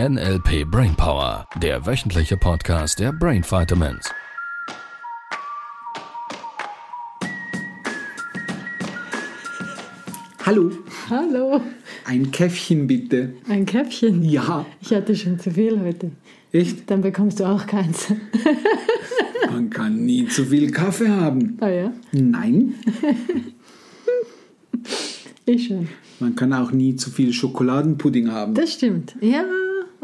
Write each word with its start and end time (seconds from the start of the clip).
NLP 0.00 0.64
Brainpower, 0.68 1.46
der 1.62 1.86
wöchentliche 1.86 2.36
Podcast 2.36 2.98
der 2.98 3.12
Brain 3.12 3.44
Vitamins. 3.44 4.10
Hallo, 10.44 10.70
Hallo, 11.08 11.60
ein 12.04 12.30
Käffchen 12.30 12.86
bitte. 12.86 13.32
ein 13.48 13.64
Käppchen. 13.64 14.22
Ja, 14.22 14.66
Ich 14.80 14.92
hatte 14.92 15.16
schon 15.16 15.38
zu 15.38 15.50
viel 15.50 15.80
heute. 15.80 16.10
echt? 16.52 16.90
Dann 16.90 17.00
bekommst 17.00 17.40
du 17.40 17.44
auch 17.44 17.66
keins. 17.66 18.12
Man 19.50 19.70
kann 19.70 20.04
nie 20.04 20.26
zu 20.26 20.44
viel 20.44 20.70
Kaffee 20.70 21.08
haben. 21.08 21.56
Ah 21.60 21.68
ja, 21.68 21.92
Nein, 22.12 22.74
ich 25.46 25.68
schon. 25.68 25.88
man 26.18 26.34
kann 26.34 26.52
auch 26.52 26.72
nie 26.72 26.96
zu 26.96 27.10
viel 27.10 27.32
Schokoladenpudding 27.32 28.30
haben. 28.30 28.54
Das 28.54 28.72
stimmt. 28.72 29.14
Ja, 29.20 29.44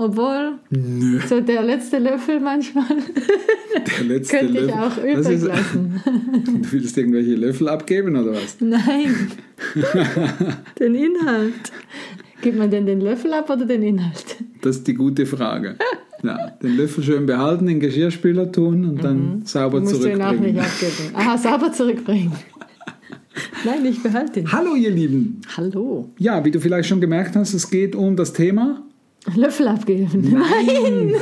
obwohl 0.01 0.53
Nö, 0.71 1.21
so 1.29 1.41
der 1.41 1.63
letzte 1.63 1.99
Löffel 1.99 2.41
manchmal 2.41 2.85
der 3.99 4.05
letzte 4.07 4.39
könnte 4.39 4.59
ich 4.61 4.67
Löffel. 4.67 4.73
auch 4.81 4.97
übrig 4.97 5.43
lassen. 5.43 6.01
Du 6.63 6.73
willst 6.73 6.97
irgendwelche 6.97 7.35
Löffel 7.35 7.69
abgeben 7.69 8.17
oder 8.17 8.33
was? 8.33 8.57
Nein, 8.61 9.31
den 10.79 10.95
Inhalt. 10.95 11.53
Gibt 12.43 12.57
man 12.59 12.71
denn 12.71 12.87
den 12.87 13.01
Löffel 13.01 13.33
ab 13.35 13.51
oder 13.51 13.67
den 13.67 13.83
Inhalt? 13.83 14.37
Das 14.63 14.77
ist 14.77 14.87
die 14.87 14.95
gute 14.95 15.27
Frage. 15.27 15.77
Ja, 16.23 16.51
den 16.63 16.77
Löffel 16.77 17.05
schön 17.05 17.27
behalten, 17.27 17.69
in 17.69 17.75
den 17.75 17.81
Geschirrspüler 17.81 18.51
tun 18.51 18.85
und 18.89 19.05
dann 19.05 19.43
sauber 19.45 19.81
Musst 19.81 20.03
du 20.03 20.09
ihn 20.09 20.23
auch 20.23 20.33
nicht 20.33 20.41
zurückbringen. 20.43 20.59
abgeben. 20.61 21.15
Aha, 21.15 21.39
sauber 21.39 21.73
zurückbringen. 21.73 22.33
Nein, 23.65 23.85
ich 23.87 24.03
behalte 24.03 24.41
ihn. 24.41 24.53
Hallo 24.53 24.75
ihr 24.75 24.91
Lieben. 24.91 25.41
Hallo. 25.57 26.11
Ja, 26.19 26.45
wie 26.45 26.51
du 26.51 26.61
vielleicht 26.61 26.89
schon 26.89 27.01
gemerkt 27.01 27.37
hast, 27.37 27.53
es 27.55 27.71
geht 27.71 27.95
um 27.95 28.17
das 28.17 28.33
Thema 28.33 28.83
Löffel 29.35 29.69
abgeben. 29.69 30.31
Nein. 30.33 31.15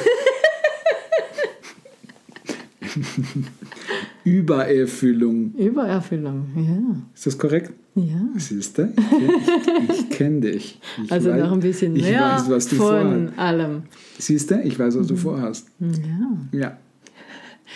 Übererfüllung. 4.25 5.55
Übererfüllung, 5.55 6.47
ja. 6.57 6.97
Ist 7.15 7.27
das 7.27 7.39
korrekt? 7.39 7.73
Ja. 7.95 8.29
Siehst 8.37 8.79
du? 8.79 8.93
Ich, 8.97 9.91
ich, 9.91 10.01
ich 10.01 10.11
kenne 10.11 10.41
dich. 10.41 10.81
Ich 11.03 11.11
Also 11.11 11.31
weiß, 11.31 11.41
noch 11.41 11.53
ein 11.53 11.61
bisschen 11.61 11.97
ich 11.97 12.03
mehr 12.03 12.21
weiß, 12.21 12.51
was 12.51 12.69
du 12.69 12.77
von 12.77 12.87
vorhast. 12.87 13.39
allem. 13.39 13.83
Siehst 14.19 14.51
du? 14.51 14.61
Ich 14.63 14.79
weiß, 14.79 14.99
was 14.99 15.07
du 15.07 15.17
vorhast. 15.17 15.69
Ja. 15.81 16.59
Ja. 16.59 16.77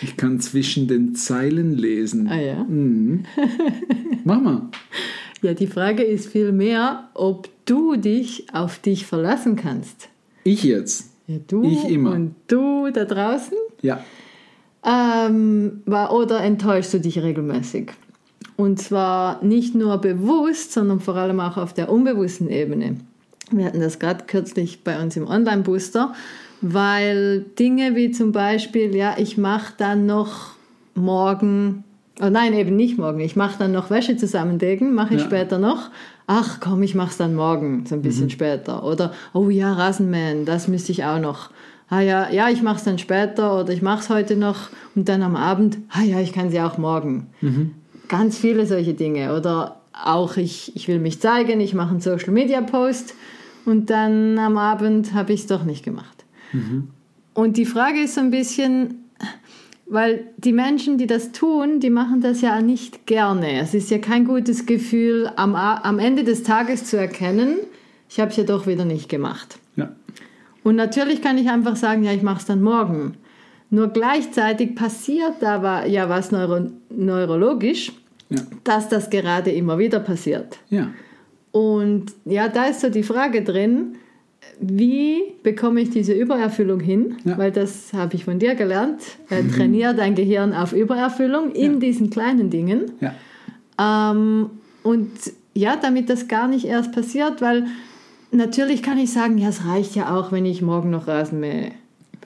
Ich 0.01 0.17
kann 0.17 0.39
zwischen 0.39 0.87
den 0.87 1.15
Zeilen 1.15 1.73
lesen. 1.77 2.27
Ah 2.27 2.39
ja. 2.39 2.63
Mhm. 2.63 3.25
Mach 4.23 4.41
mal. 4.41 4.69
Ja, 5.41 5.53
die 5.53 5.67
Frage 5.67 6.03
ist 6.03 6.27
vielmehr, 6.29 7.09
ob 7.13 7.49
du 7.65 7.95
dich 7.95 8.47
auf 8.53 8.79
dich 8.79 9.05
verlassen 9.05 9.55
kannst. 9.55 10.09
Ich 10.43 10.63
jetzt. 10.63 11.11
Ja, 11.27 11.37
du 11.47 11.63
Ich 11.63 11.85
immer. 11.89 12.11
und 12.11 12.35
du 12.47 12.89
da 12.91 13.05
draußen. 13.05 13.57
Ja. 13.81 14.03
Ähm, 14.85 15.81
war- 15.85 16.13
oder 16.13 16.41
enttäuschst 16.41 16.93
du 16.93 16.99
dich 16.99 17.21
regelmäßig? 17.21 17.91
Und 18.57 18.79
zwar 18.81 19.43
nicht 19.43 19.73
nur 19.75 19.97
bewusst, 19.99 20.73
sondern 20.73 20.99
vor 20.99 21.15
allem 21.15 21.39
auch 21.39 21.57
auf 21.57 21.73
der 21.73 21.89
unbewussten 21.91 22.49
Ebene. 22.49 22.97
Wir 23.51 23.65
hatten 23.65 23.79
das 23.79 23.99
gerade 23.99 24.25
kürzlich 24.25 24.83
bei 24.83 25.01
uns 25.01 25.15
im 25.17 25.27
Online-Booster, 25.27 26.13
weil 26.61 27.45
Dinge 27.57 27.95
wie 27.95 28.11
zum 28.11 28.31
Beispiel, 28.31 28.95
ja, 28.95 29.15
ich 29.17 29.37
mache 29.37 29.73
dann 29.77 30.05
noch 30.05 30.51
morgen, 30.95 31.83
oh 32.21 32.29
nein, 32.29 32.53
eben 32.53 32.75
nicht 32.75 32.97
morgen, 32.97 33.19
ich 33.21 33.35
mache 33.35 33.57
dann 33.59 33.71
noch 33.71 33.89
Wäsche 33.89 34.17
zusammenlegen, 34.17 34.93
mache 34.93 35.15
ich 35.15 35.21
Ja. 35.21 35.25
später 35.27 35.57
noch. 35.57 35.89
Ach 36.27 36.59
komm, 36.59 36.83
ich 36.83 36.95
mache 36.95 37.09
es 37.09 37.17
dann 37.17 37.35
morgen, 37.35 37.85
so 37.85 37.95
ein 37.95 38.01
bisschen 38.01 38.29
später. 38.29 38.83
Oder, 38.83 39.13
oh 39.33 39.49
ja, 39.49 39.73
Rasenmähen, 39.73 40.45
das 40.45 40.67
müsste 40.67 40.91
ich 40.91 41.03
auch 41.03 41.19
noch. 41.19 41.49
Ah 41.89 41.99
ja, 41.99 42.29
ja, 42.31 42.49
ich 42.49 42.63
mache 42.63 42.77
es 42.77 42.83
dann 42.83 42.97
später 42.97 43.59
oder 43.59 43.73
ich 43.73 43.81
mache 43.81 43.99
es 43.99 44.09
heute 44.09 44.35
noch 44.35 44.69
und 44.95 45.09
dann 45.09 45.21
am 45.21 45.35
Abend, 45.35 45.77
ah 45.89 46.01
ja, 46.01 46.19
ich 46.19 46.31
kann 46.33 46.49
sie 46.49 46.61
auch 46.61 46.77
morgen. 46.77 47.27
Ganz 48.07 48.37
viele 48.37 48.65
solche 48.65 48.93
Dinge. 48.93 49.35
Oder 49.35 49.81
auch 49.93 50.37
ich, 50.37 50.75
ich 50.75 50.87
will 50.87 50.99
mich 50.99 51.19
zeigen, 51.19 51.59
ich 51.59 51.73
mache 51.73 51.91
einen 51.91 51.99
Social 51.99 52.31
Media 52.31 52.61
Post 52.61 53.13
und 53.65 53.89
dann 53.89 54.39
am 54.39 54.57
Abend 54.57 55.13
habe 55.13 55.33
ich 55.33 55.41
es 55.41 55.47
doch 55.47 55.65
nicht 55.65 55.83
gemacht. 55.83 56.25
Und 57.33 57.57
die 57.57 57.65
Frage 57.65 57.99
ist 58.01 58.15
so 58.15 58.21
ein 58.21 58.31
bisschen, 58.31 59.02
weil 59.93 60.25
die 60.37 60.53
Menschen, 60.53 60.97
die 60.97 61.05
das 61.05 61.31
tun, 61.33 61.79
die 61.79 61.91
machen 61.91 62.19
das 62.21 62.41
ja 62.41 62.59
nicht 62.61 63.05
gerne. 63.05 63.59
Es 63.61 63.75
ist 63.75 63.91
ja 63.91 63.99
kein 63.99 64.25
gutes 64.25 64.65
Gefühl, 64.65 65.29
am, 65.35 65.55
am 65.55 65.99
Ende 65.99 66.23
des 66.23 66.41
Tages 66.41 66.85
zu 66.85 66.97
erkennen, 66.97 67.57
ich 68.09 68.19
habe 68.19 68.31
es 68.31 68.37
ja 68.37 68.43
doch 68.43 68.65
wieder 68.65 68.85
nicht 68.85 69.07
gemacht. 69.07 69.59
Ja. 69.75 69.95
Und 70.63 70.77
natürlich 70.77 71.21
kann 71.21 71.37
ich 71.37 71.47
einfach 71.49 71.75
sagen, 71.75 72.03
ja, 72.03 72.11
ich 72.11 72.23
mache 72.23 72.39
es 72.39 72.45
dann 72.45 72.63
morgen. 72.63 73.13
Nur 73.69 73.89
gleichzeitig 73.89 74.75
passiert 74.75 75.35
da 75.41 75.85
ja 75.85 76.09
was 76.09 76.31
neuro 76.31 76.71
neurologisch, 76.89 77.91
Ja. 78.29 78.41
dass 78.63 78.89
das 78.89 79.11
gerade 79.11 79.51
immer 79.51 79.77
wieder 79.77 79.99
passiert. 79.99 80.57
Ja. 80.69 80.89
Und 81.51 82.05
ja, 82.25 82.49
da 82.49 82.65
ist 82.65 82.81
so 82.81 82.89
die 82.89 83.03
Frage 83.03 83.43
drin, 83.43 83.95
wie 84.59 85.21
bekomme 85.43 85.81
ich 85.81 85.89
diese 85.89 86.13
Übererfüllung 86.13 86.79
hin? 86.79 87.15
Ja. 87.25 87.37
Weil 87.37 87.51
das 87.51 87.93
habe 87.93 88.15
ich 88.15 88.25
von 88.25 88.39
dir 88.39 88.55
gelernt. 88.55 89.01
Äh, 89.29 89.43
trainier 89.43 89.93
dein 89.93 90.15
Gehirn 90.15 90.53
auf 90.53 90.73
Übererfüllung 90.73 91.51
in 91.51 91.73
Ja. 91.73 91.79
diesen 91.79 92.09
kleinen 92.09 92.49
Dingen. 92.49 92.91
Ja. 93.01 94.11
Ähm, 94.11 94.49
und 94.83 95.11
ja, 95.53 95.75
damit 95.81 96.09
das 96.09 96.27
gar 96.27 96.47
nicht 96.47 96.65
erst 96.65 96.91
passiert, 96.91 97.41
weil 97.41 97.65
natürlich 98.31 98.81
kann 98.83 98.97
ich 98.97 99.11
sagen, 99.11 99.37
ja, 99.37 99.49
es 99.49 99.65
reicht 99.65 99.95
ja 99.95 100.15
auch, 100.15 100.31
wenn 100.31 100.45
ich 100.45 100.61
morgen 100.61 100.89
noch 100.89 101.07
Rasen 101.07 101.39
mähe. 101.39 101.71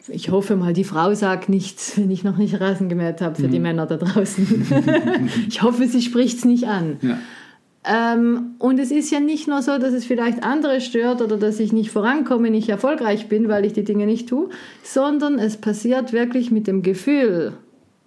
Ich 0.10 0.32
hoffe 0.32 0.56
mal, 0.56 0.72
die 0.72 0.86
Frau 0.86 1.14
sagt 1.14 1.50
nichts, 1.50 1.98
wenn 1.98 2.10
ich 2.12 2.24
noch 2.24 2.38
nicht 2.38 2.62
Rasen 2.62 2.88
gemäht 2.88 3.20
habe 3.20 3.36
für 3.36 3.50
die 3.50 3.60
Männer 3.60 3.86
da 3.88 3.98
draußen. 3.98 4.66
ich 5.50 5.62
hoffe, 5.62 5.86
sie 5.88 6.02
spricht 6.02 6.38
es 6.38 6.46
nicht 6.46 6.66
an. 6.68 6.98
Ja. 7.02 7.18
Ähm, 7.90 8.56
und 8.60 8.80
es 8.80 8.92
ist 8.92 9.12
ja 9.12 9.20
nicht 9.20 9.48
nur 9.48 9.62
so, 9.62 9.78
dass 9.78 9.94
es 9.94 10.06
vielleicht 10.06 10.44
andere 10.44 10.82
stört 10.82 11.22
oder 11.22 11.38
dass 11.38 11.60
ich 11.60 11.72
nicht 11.72 11.90
vorankomme, 11.92 12.50
nicht 12.50 12.70
erfolgreich 12.70 13.28
bin, 13.30 13.48
weil 13.48 13.66
ich 13.66 13.74
die 13.74 13.84
Dinge 13.84 14.06
nicht 14.06 14.28
tue, 14.28 14.50
sondern 14.84 15.40
es 15.40 15.58
passiert 15.58 16.12
wirklich 16.12 16.52
mit 16.52 16.68
dem 16.68 16.82
Gefühl. 16.82 17.54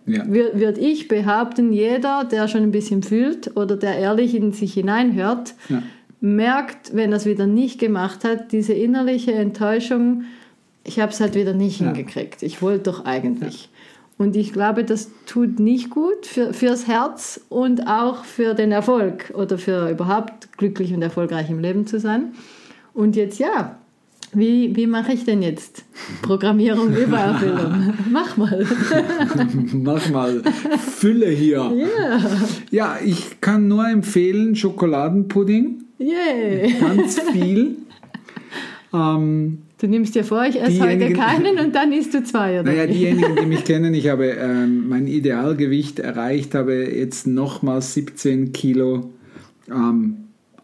Ja. 0.06 0.24
Würde 0.26 0.80
ich 0.80 1.08
behaupten, 1.08 1.72
jeder, 1.72 2.24
der 2.24 2.48
schon 2.48 2.62
ein 2.62 2.72
bisschen 2.72 3.02
fühlt 3.02 3.56
oder 3.56 3.76
der 3.76 3.96
ehrlich 3.98 4.34
in 4.34 4.52
sich 4.52 4.74
hineinhört, 4.74 5.54
Ja. 5.68 5.82
merkt, 6.20 6.94
wenn 6.94 7.12
er 7.12 7.16
es 7.16 7.26
wieder 7.26 7.46
nicht 7.46 7.78
gemacht 7.78 8.24
hat, 8.24 8.52
diese 8.52 8.72
innerliche 8.72 9.32
Enttäuschung, 9.32 10.24
ich 10.84 10.98
habe 11.00 11.12
es 11.12 11.20
halt 11.20 11.34
wieder 11.34 11.52
nicht 11.54 11.80
Ja. 11.80 11.86
hingekriegt. 11.86 12.42
Ich 12.42 12.60
wollte 12.60 12.84
doch 12.90 13.04
eigentlich. 13.04 13.68
Und 14.20 14.36
ich 14.36 14.52
glaube, 14.52 14.84
das 14.84 15.10
tut 15.24 15.58
nicht 15.60 15.88
gut 15.88 16.26
für, 16.26 16.52
fürs 16.52 16.86
Herz 16.86 17.40
und 17.48 17.86
auch 17.86 18.26
für 18.26 18.52
den 18.52 18.70
Erfolg 18.70 19.32
oder 19.34 19.56
für 19.56 19.88
überhaupt 19.88 20.58
glücklich 20.58 20.92
und 20.92 21.00
erfolgreich 21.00 21.48
im 21.48 21.58
Leben 21.58 21.86
zu 21.86 21.98
sein. 21.98 22.34
Und 22.92 23.16
jetzt 23.16 23.38
ja, 23.38 23.78
wie, 24.34 24.76
wie 24.76 24.86
mache 24.86 25.14
ich 25.14 25.24
denn 25.24 25.40
jetzt 25.40 25.86
Programmierung 26.20 26.94
Übererfüllung? 26.94 27.94
Mach 28.10 28.36
mal. 28.36 28.66
Mach 29.72 30.10
mal 30.10 30.42
Fülle 30.78 31.30
hier. 31.30 31.72
Ja, 31.74 32.20
Ja, 32.70 32.96
ich 33.02 33.40
kann 33.40 33.68
nur 33.68 33.88
empfehlen 33.88 34.54
Schokoladenpudding. 34.54 35.82
yay. 35.96 36.74
Ganz 36.78 37.18
viel. 37.32 37.78
ähm, 38.92 39.62
Du 39.80 39.86
nimmst 39.86 40.14
dir 40.14 40.24
vor, 40.24 40.44
ich 40.44 40.60
esse 40.60 40.78
heute 40.82 41.10
keinen 41.14 41.58
und 41.58 41.74
dann 41.74 41.90
isst 41.92 42.12
du 42.12 42.22
zwei, 42.22 42.60
oder? 42.60 42.70
naja, 42.70 42.86
diejenigen, 42.86 43.34
die 43.40 43.46
mich 43.46 43.64
kennen, 43.64 43.94
ich 43.94 44.08
habe 44.08 44.26
ähm, 44.26 44.90
mein 44.90 45.06
Idealgewicht 45.06 46.00
erreicht, 46.00 46.54
habe 46.54 46.74
jetzt 46.74 47.26
nochmal 47.26 47.80
17 47.80 48.52
Kilo 48.52 49.10
ähm, 49.70 50.16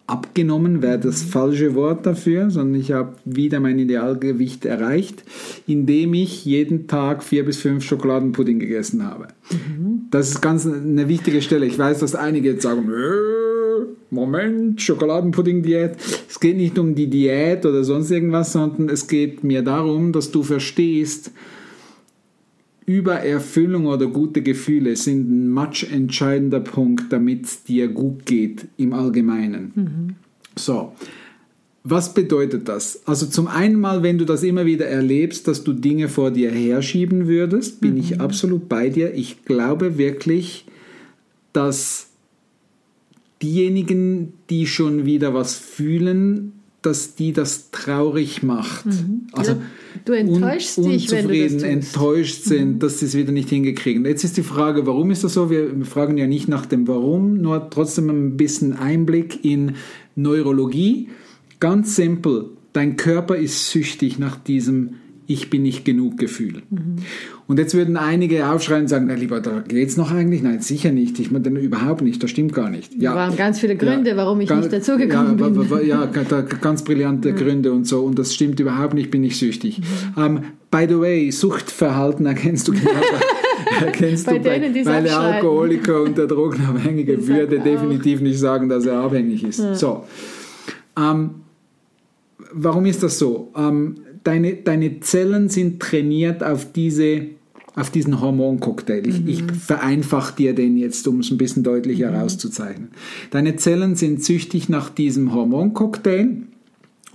abgenommen, 0.07 0.83
wäre 0.83 0.99
das 0.99 1.23
falsche 1.23 1.75
Wort 1.75 2.05
dafür, 2.05 2.51
sondern 2.51 2.79
ich 2.79 2.93
habe 2.93 3.15
wieder 3.25 3.59
mein 3.59 3.79
Idealgewicht 3.79 4.67
erreicht, 4.67 5.25
indem 5.67 6.13
ich 6.13 6.45
jeden 6.45 6.87
Tag 6.87 7.25
vier 7.25 7.47
bis 7.47 7.57
fünf 7.57 7.85
Schokoladenpudding 7.85 8.59
gegessen 8.59 9.03
habe. 9.03 9.29
Das 10.11 10.29
ist 10.29 10.43
ganz 10.43 10.67
eine 10.67 11.09
wichtige 11.09 11.41
Stelle. 11.41 11.65
Ich 11.65 11.79
weiß, 11.79 12.01
dass 12.01 12.15
einige 12.15 12.51
jetzt 12.51 12.63
sagen, 12.63 12.91
"Äh, 12.91 13.46
Moment, 14.11 14.81
Schokoladenpudding-Diät. 14.81 15.97
Es 16.29 16.41
geht 16.41 16.57
nicht 16.57 16.79
um 16.79 16.95
die 16.95 17.09
Diät 17.09 17.67
oder 17.67 17.85
sonst 17.85 18.11
irgendwas, 18.11 18.53
sondern 18.53 18.89
es 18.89 19.09
geht 19.09 19.45
mir 19.45 19.63
darum, 19.63 20.13
dass 20.13 20.31
du 20.31 20.43
verstehst, 20.43 21.33
Übererfüllung 22.87 23.87
oder 23.87 24.07
gute 24.07 24.43
Gefühle 24.43 24.95
sind 24.95 25.29
ein 25.29 25.51
much 25.51 25.89
entscheidender 25.91 26.61
Punkt, 26.61 27.13
damit 27.13 27.45
es 27.45 27.65
dir 27.65 27.89
gut 27.89 28.27
geht 28.27 28.67
im 28.77 28.93
Allgemeinen. 28.93 30.17
So, 30.55 30.93
was 31.83 32.15
bedeutet 32.15 32.69
das? 32.69 33.03
Also 33.05 33.27
zum 33.27 33.49
einen 33.49 33.81
mal, 33.81 34.03
wenn 34.05 34.19
du 34.19 34.25
das 34.25 34.45
immer 34.45 34.67
wieder 34.67 34.87
erlebst, 34.87 35.49
dass 35.49 35.65
du 35.65 35.73
Dinge 35.73 36.09
vor 36.09 36.31
dir 36.31 36.51
herschieben 36.51 37.27
würdest, 37.27 37.81
bin 37.81 37.97
ich 37.97 38.21
absolut 38.21 38.69
bei 38.69 38.89
dir. 38.89 39.15
Ich 39.15 39.45
glaube 39.45 39.99
wirklich, 39.99 40.65
dass 41.53 42.06
diejenigen, 43.43 44.33
die 44.51 44.67
schon 44.67 45.05
wieder 45.05 45.35
was 45.35 45.57
fühlen, 45.57 46.53
dass 46.83 47.17
die 47.17 47.33
das 47.33 47.71
traurig 47.73 48.43
macht. 48.43 48.87
Also 49.33 49.53
Ja, 49.53 49.59
du 50.05 50.13
enttäuschst 50.13 50.79
un 50.79 50.91
dich, 50.91 51.11
wenn 51.11 51.27
du 51.27 51.35
das 51.35 51.53
tust. 51.53 51.65
Mhm. 51.65 51.71
enttäuscht 51.71 52.43
sind, 52.45 52.83
dass 52.83 53.01
sie 53.01 53.07
es 53.07 53.17
wieder 53.17 53.33
nicht 53.33 53.49
hingekriegen. 53.49 54.05
Jetzt 54.05 54.23
ist 54.23 54.37
die 54.37 54.43
Frage, 54.43 54.87
warum 54.87 55.11
ist 55.11 55.25
das 55.25 55.35
so? 55.35 55.51
Wir 55.51 55.69
fragen 55.85 56.17
ja 56.17 56.29
nicht 56.29 56.49
nach 56.49 56.65
dem 56.65 56.87
Warum, 56.87 57.41
nur 57.41 57.71
trotzdem 57.71 58.09
ein 58.09 58.37
bisschen 58.37 58.73
Einblick 58.75 59.45
in 59.45 59.75
Neurologie. 60.15 61.09
Ganz 61.59 61.97
simpel, 61.97 62.51
dein 62.73 62.97
Körper 62.97 63.37
ist 63.37 63.71
süchtig 63.71 64.19
nach 64.19 64.37
diesem 64.37 64.95
Ich 65.27 65.51
bin 65.51 65.63
nicht 65.63 65.85
genug 65.85 66.19
Gefühl. 66.19 66.63
Mhm. 66.71 66.97
Und 67.49 67.61
jetzt 67.61 67.75
würden 67.75 67.97
einige 67.97 68.49
aufschreien 68.49 68.83
und 68.83 68.89
sagen, 68.89 69.07
na 69.09 69.15
lieber, 69.15 69.41
da 69.41 69.61
geht's 69.61 69.97
noch 69.97 70.11
eigentlich? 70.11 70.43
Nein, 70.43 70.61
sicher 70.61 70.91
nicht. 70.91 71.21
Ich 71.21 71.31
meine, 71.31 71.49
überhaupt 71.61 72.03
nicht, 72.03 72.21
das 72.21 72.31
stimmt 72.31 72.53
gar 72.53 72.71
nicht. 72.71 73.01
Da 73.01 73.15
waren 73.15 73.37
ganz 73.37 73.61
viele 73.61 73.77
Gründe, 73.77 74.17
warum 74.17 74.41
ich 74.41 74.49
Ga- 74.49 74.57
nicht 74.57 74.73
dazugekommen 74.73 75.39
ja, 75.39 75.49
bin. 75.49 75.87
Ja, 75.87 76.07
ganz 76.07 76.83
brillante 76.83 77.33
Gründe 77.35 77.73
und 77.73 77.87
so. 77.87 78.03
Und 78.03 78.19
das 78.19 78.35
stimmt 78.35 78.59
überhaupt 78.59 78.95
nicht, 78.95 79.13
bin 79.13 79.23
ich 79.23 79.39
süchtig. 79.39 79.81
Ähm, 80.19 80.41
by 80.73 80.87
the 80.89 80.99
way, 80.99 81.31
Suchtverhalten 81.31 82.27
erkennst 82.27 82.67
du 82.67 82.73
genau 82.73 82.91
bei, 82.91 83.77
erkennst 83.87 84.27
Bei 84.27 84.39
du 84.39 84.45
bei, 84.45 84.59
denen, 84.59 84.75
die's 84.75 84.87
weil 84.87 85.05
der. 85.05 85.17
Alkoholiker 85.19 86.03
und 86.03 86.19
der 86.19 86.27
Drogenabhängige 86.29 87.29
würde 87.29 87.61
definitiv 87.61 88.23
nicht 88.23 88.41
sagen, 88.41 88.69
dass 88.69 88.87
er 88.87 88.99
abhängig 88.99 89.45
ist. 89.45 89.63
So. 89.77 90.03
Ähm, 90.99 91.31
warum 92.53 92.87
ist 92.87 93.05
das 93.05 93.21
so? 93.21 93.53
Ähm, 93.57 93.95
deine, 94.25 94.55
deine 94.57 94.99
Zellen 94.99 95.49
sind 95.49 95.81
trainiert 95.81 96.43
auf 96.43 96.73
diese 96.73 97.36
auf 97.77 97.91
diesen 97.91 98.21
Hormoncocktail. 98.21 99.07
Ich, 99.07 99.27
ich 99.27 99.43
vereinfache 99.53 100.35
dir 100.35 100.55
den 100.55 100.77
jetzt, 100.79 101.07
um 101.07 101.21
es 101.21 101.31
ein 101.31 101.37
bisschen 101.39 101.63
deutlicher 101.63 102.11
herauszuzeichnen. 102.11 102.89
Deine 103.31 103.57
Zellen 103.57 103.95
sind 103.95 104.25
süchtig 104.25 104.69
nach 104.69 104.89
diesem 104.89 105.35
Hormoncocktail. 105.35 106.39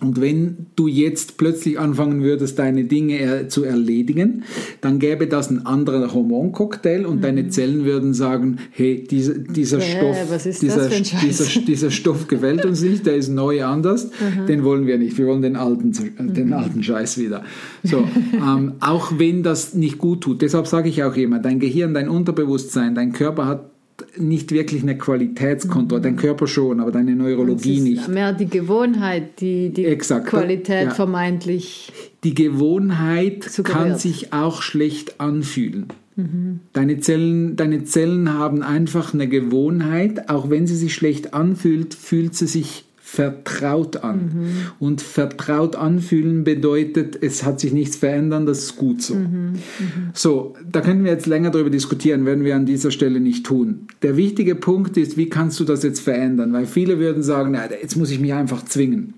Und 0.02 0.20
wenn 0.20 0.66
du 0.76 0.88
jetzt 0.88 1.38
plötzlich 1.38 1.80
anfangen 1.80 2.24
würdest, 2.24 2.58
deine 2.58 2.86
Dinge 2.86 3.48
zu 3.50 3.64
erledigen, 3.64 4.44
dann 4.82 4.98
gäbe 4.98 5.28
das 5.28 5.52
ein 5.52 5.66
anderer 5.66 6.12
Hormoncocktail 6.12 7.06
und 7.06 7.24
deine 7.24 7.50
Zellen 7.50 7.86
würden 7.86 8.16
sagen, 8.16 8.58
hey, 8.72 9.04
dieser, 9.10 9.36
dieser 9.36 9.78
Bäh, 9.78 9.84
Stoff, 9.84 10.44
dieser, 10.60 10.90
dieser, 10.90 11.62
dieser 11.62 11.92
Stoff 11.92 12.28
gefällt 12.28 12.66
uns 12.66 12.82
nicht, 12.82 13.06
der 13.06 13.16
ist 13.16 13.30
neu 13.30 13.64
anders, 13.64 14.10
den 14.48 14.64
wollen 14.64 14.88
wir 14.88 14.98
nicht. 14.98 15.20
Wir 15.20 15.28
wollen 15.28 15.44
den 15.44 15.56
alten, 15.56 15.92
äh, 15.92 16.34
den 16.34 16.54
alten 16.54 16.82
Scheiß 16.82 17.20
wieder. 17.20 17.44
So, 17.84 18.04
ähm, 18.34 18.74
auch 18.80 19.20
wenn 19.20 19.44
das 19.44 19.76
nicht 19.76 20.00
gut 20.00 20.22
tut. 20.22 20.42
Deshalb 20.42 20.66
sage 20.66 20.90
ich 20.90 21.04
auch 21.04 21.16
immer, 21.16 21.38
dein 21.38 21.60
Gehirn, 21.60 21.94
dein 21.94 22.10
Unterbewusstsein, 22.10 22.96
dein 22.96 23.14
Körper 23.14 23.46
hat 23.46 23.71
nicht 24.18 24.52
wirklich 24.52 24.82
eine 24.84 24.98
Qualitätskontrolle. 24.98 26.02
Dein 26.02 26.16
Körper 26.16 26.48
schon, 26.48 26.80
aber 26.80 26.92
deine 26.92 27.16
Neurologie 27.16 27.80
nicht. 27.80 28.08
mehr 28.08 28.34
die 28.34 28.48
Gewohnheit, 28.48 29.40
die 29.42 29.70
die 29.70 29.86
Exakt. 29.86 30.28
Qualität 30.28 30.86
Ja. 30.88 30.92
vermeintlich. 30.92 31.92
Die 32.24 32.34
Gewohnheit 32.34 33.44
Suggeriert. 33.44 33.78
kann 33.90 33.98
sich 33.98 34.34
auch 34.34 34.62
schlecht 34.62 35.20
anfühlen. 35.20 35.88
Deine, 36.74 37.00
Zellen, 37.00 37.56
deine 37.56 37.84
Zellen 37.86 38.34
haben 38.34 38.62
einfach 38.62 39.14
eine 39.14 39.28
Gewohnheit, 39.28 40.30
auch 40.30 40.50
wenn 40.52 40.68
sie 40.68 40.76
sich 40.76 40.94
schlecht 40.94 41.34
anfühlt, 41.34 41.96
fühlt 41.96 42.36
sie 42.36 42.46
sich 42.46 42.86
vertraut 43.14 43.98
an. 44.06 44.46
Und 44.80 45.02
vertraut 45.02 45.76
anfühlen 45.76 46.46
bedeutet, 46.46 47.22
es 47.22 47.44
hat 47.44 47.60
sich 47.60 47.74
nichts 47.74 47.98
verändert, 47.98 48.48
das 48.48 48.60
ist 48.60 48.78
gut 48.78 49.02
so. 49.02 49.18
So, 50.14 50.56
da 50.72 50.80
können 50.80 51.04
wir 51.04 51.12
jetzt 51.12 51.26
länger 51.26 51.50
darüber 51.50 51.70
diskutieren, 51.70 52.26
werden 52.26 52.46
wir 52.46 52.56
an 52.56 52.66
dieser 52.66 52.90
Stelle 52.90 53.20
nicht 53.20 53.46
tun. 53.46 53.88
Der 54.02 54.16
wichtige 54.16 54.56
Punkt 54.56 54.96
ist, 54.96 55.18
wie 55.18 55.28
kannst 55.28 55.60
du 55.60 55.66
das 55.66 55.84
jetzt 55.84 56.00
verändern? 56.00 56.54
Weil 56.54 56.66
viele 56.66 57.00
würden 57.00 57.22
sagen, 57.22 57.52
na, 57.52 57.70
jetzt 57.70 57.98
muss 57.98 58.12
ich 58.12 58.22
mich 58.22 58.34
einfach 58.34 58.64
zwingen. 58.64 59.14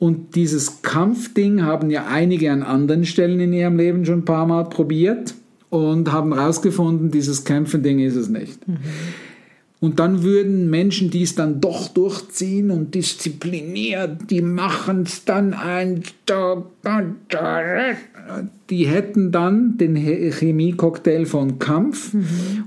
Und 0.00 0.34
dieses 0.34 0.82
Kampfding 0.82 1.62
haben 1.62 1.90
ja 1.90 2.06
einige 2.08 2.50
an 2.50 2.64
anderen 2.64 3.04
Stellen 3.04 3.38
in 3.38 3.52
ihrem 3.52 3.76
Leben 3.76 4.04
schon 4.04 4.20
ein 4.20 4.24
paar 4.24 4.46
Mal 4.46 4.64
probiert 4.64 5.34
und 5.68 6.10
haben 6.10 6.34
herausgefunden, 6.34 7.12
dieses 7.12 7.44
Kämpfen-Ding 7.44 8.00
ist 8.00 8.16
es 8.16 8.28
nicht. 8.28 8.58
Und 9.80 9.98
dann 9.98 10.22
würden 10.22 10.68
Menschen, 10.68 11.10
die 11.10 11.22
es 11.22 11.34
dann 11.34 11.62
doch 11.62 11.88
durchziehen 11.88 12.70
und 12.70 12.94
diszipliniert, 12.94 14.30
die 14.30 14.42
machen 14.42 15.04
es 15.06 15.24
dann 15.24 15.54
ein, 15.54 16.02
die 18.68 18.86
hätten 18.86 19.32
dann 19.32 19.78
den 19.78 19.96
He- 19.96 20.30
Chemiecocktail 20.30 21.24
von 21.24 21.58
Kampf 21.58 22.14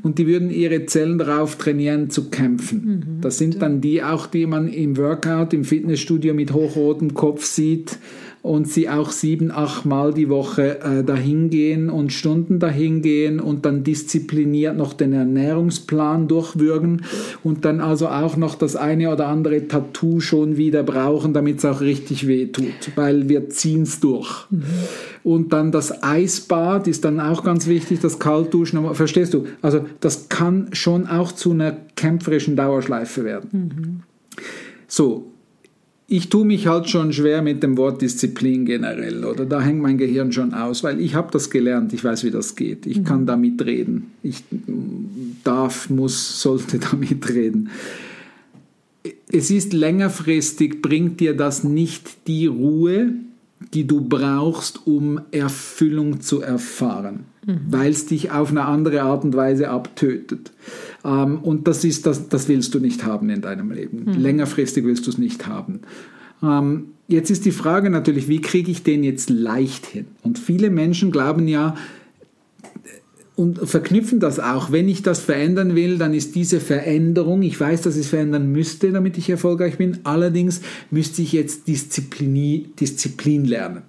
und 0.01 0.17
die 0.17 0.25
würden 0.25 0.49
ihre 0.49 0.87
Zellen 0.87 1.19
darauf 1.19 1.55
trainieren 1.57 2.09
zu 2.09 2.31
kämpfen. 2.31 3.19
Das 3.21 3.37
sind 3.37 3.61
dann 3.61 3.79
die 3.79 4.01
auch, 4.01 4.25
die 4.25 4.47
man 4.47 4.67
im 4.67 4.97
Workout, 4.97 5.53
im 5.53 5.65
Fitnessstudio 5.65 6.33
mit 6.33 6.51
hochrotem 6.51 7.13
Kopf 7.13 7.45
sieht 7.45 7.99
und 8.43 8.67
sie 8.67 8.89
auch 8.89 9.11
sieben, 9.11 9.51
acht 9.51 9.85
Mal 9.85 10.13
die 10.13 10.27
Woche 10.27 10.81
äh, 10.81 11.03
dahin 11.05 11.49
gehen 11.49 11.89
und 11.89 12.11
Stunden 12.11 12.59
dahin 12.59 13.01
gehen 13.01 13.39
und 13.39 13.65
dann 13.65 13.85
diszipliniert 13.85 14.75
noch 14.75 14.91
den 14.91 15.13
Ernährungsplan 15.13 16.27
durchwürgen 16.27 17.05
und 17.41 17.63
dann 17.63 17.79
also 17.79 18.09
auch 18.09 18.35
noch 18.35 18.55
das 18.55 18.75
eine 18.75 19.11
oder 19.13 19.27
andere 19.27 19.69
Tattoo 19.69 20.19
schon 20.19 20.57
wieder 20.57 20.83
brauchen, 20.83 21.33
damit 21.33 21.59
es 21.59 21.65
auch 21.65 21.79
richtig 21.79 22.27
weh 22.27 22.47
tut, 22.47 22.91
weil 22.95 23.29
wir 23.29 23.49
ziehen 23.49 23.83
es 23.83 24.01
durch. 24.01 24.45
Und 25.23 25.53
dann 25.53 25.71
das 25.71 26.03
Eisbad 26.03 26.89
ist 26.89 27.05
dann 27.05 27.21
auch 27.21 27.45
ganz 27.45 27.65
wichtig, 27.67 28.01
das 28.01 28.19
Kaltduschen, 28.19 28.93
verstehst 28.93 29.33
du? 29.33 29.45
Also 29.61 29.85
das 30.01 30.27
kann 30.27 30.67
schon 30.73 31.07
auch 31.07 31.31
zu 31.31 31.51
einer 31.51 31.77
kämpferischen 31.95 32.57
Dauerschleife 32.57 33.23
werden. 33.23 34.03
So, 34.89 35.32
ich 36.07 36.29
tue 36.29 36.45
mich 36.45 36.67
halt 36.67 36.89
schon 36.89 37.13
schwer 37.13 37.41
mit 37.41 37.63
dem 37.63 37.77
Wort 37.77 38.01
Disziplin 38.01 38.65
generell, 38.65 39.25
oder 39.25 39.45
da 39.45 39.61
hängt 39.61 39.81
mein 39.81 39.97
Gehirn 39.97 40.31
schon 40.31 40.53
aus, 40.53 40.83
weil 40.83 40.99
ich 40.99 41.15
habe 41.15 41.31
das 41.31 41.49
gelernt, 41.49 41.93
ich 41.93 42.03
weiß, 42.03 42.23
wie 42.23 42.31
das 42.31 42.55
geht. 42.55 42.85
Ich 42.85 43.03
kann 43.03 43.25
da 43.25 43.37
mitreden. 43.37 44.11
Ich 44.21 44.43
darf, 45.43 45.89
muss, 45.89 46.41
sollte 46.41 46.79
da 46.91 46.95
mitreden. 46.95 47.69
Es 49.31 49.49
ist 49.49 49.73
längerfristig, 49.73 50.81
bringt 50.81 51.19
dir 51.19 51.35
das 51.35 51.63
nicht 51.63 52.27
die 52.27 52.47
Ruhe, 52.47 53.13
die 53.73 53.87
du 53.87 54.01
brauchst, 54.01 54.85
um 54.85 55.21
Erfüllung 55.31 56.21
zu 56.21 56.41
erfahren, 56.41 57.25
weil 57.69 57.91
es 57.91 58.05
dich 58.05 58.31
auf 58.31 58.51
eine 58.51 58.65
andere 58.65 59.03
Art 59.03 59.23
und 59.23 59.35
Weise 59.35 59.69
abtötet. 59.69 60.51
Ähm, 61.03 61.39
und 61.39 61.67
das 61.67 61.83
ist 61.83 62.05
das, 62.05 62.29
das 62.29 62.47
willst 62.47 62.73
du 62.73 62.79
nicht 62.79 63.03
haben 63.03 63.29
in 63.29 63.41
deinem 63.41 63.71
Leben. 63.71 64.05
Längerfristig 64.13 64.85
willst 64.85 65.05
du 65.05 65.11
es 65.11 65.17
nicht 65.17 65.47
haben. 65.47 65.81
Ähm, 66.41 66.85
jetzt 67.07 67.29
ist 67.31 67.45
die 67.45 67.51
Frage 67.51 67.89
natürlich, 67.89 68.27
wie 68.27 68.41
kriege 68.41 68.71
ich 68.71 68.83
den 68.83 69.03
jetzt 69.03 69.29
leicht 69.29 69.85
hin? 69.85 70.05
Und 70.21 70.39
viele 70.39 70.69
Menschen 70.69 71.11
glauben 71.11 71.47
ja, 71.47 71.75
und 73.35 73.67
verknüpfen 73.67 74.19
das 74.19 74.39
auch. 74.39 74.71
Wenn 74.71 74.87
ich 74.87 75.01
das 75.01 75.19
verändern 75.19 75.75
will, 75.75 75.97
dann 75.97 76.13
ist 76.13 76.35
diese 76.35 76.59
Veränderung, 76.59 77.41
ich 77.41 77.59
weiß, 77.59 77.81
dass 77.81 77.95
ich 77.95 78.03
es 78.03 78.09
verändern 78.09 78.51
müsste, 78.51 78.91
damit 78.91 79.17
ich 79.17 79.29
erfolgreich 79.29 79.77
bin, 79.77 79.99
allerdings 80.03 80.61
müsste 80.91 81.23
ich 81.23 81.33
jetzt 81.33 81.67
Disziplin, 81.67 82.67
Disziplin 82.79 83.45
lernen. 83.45 83.81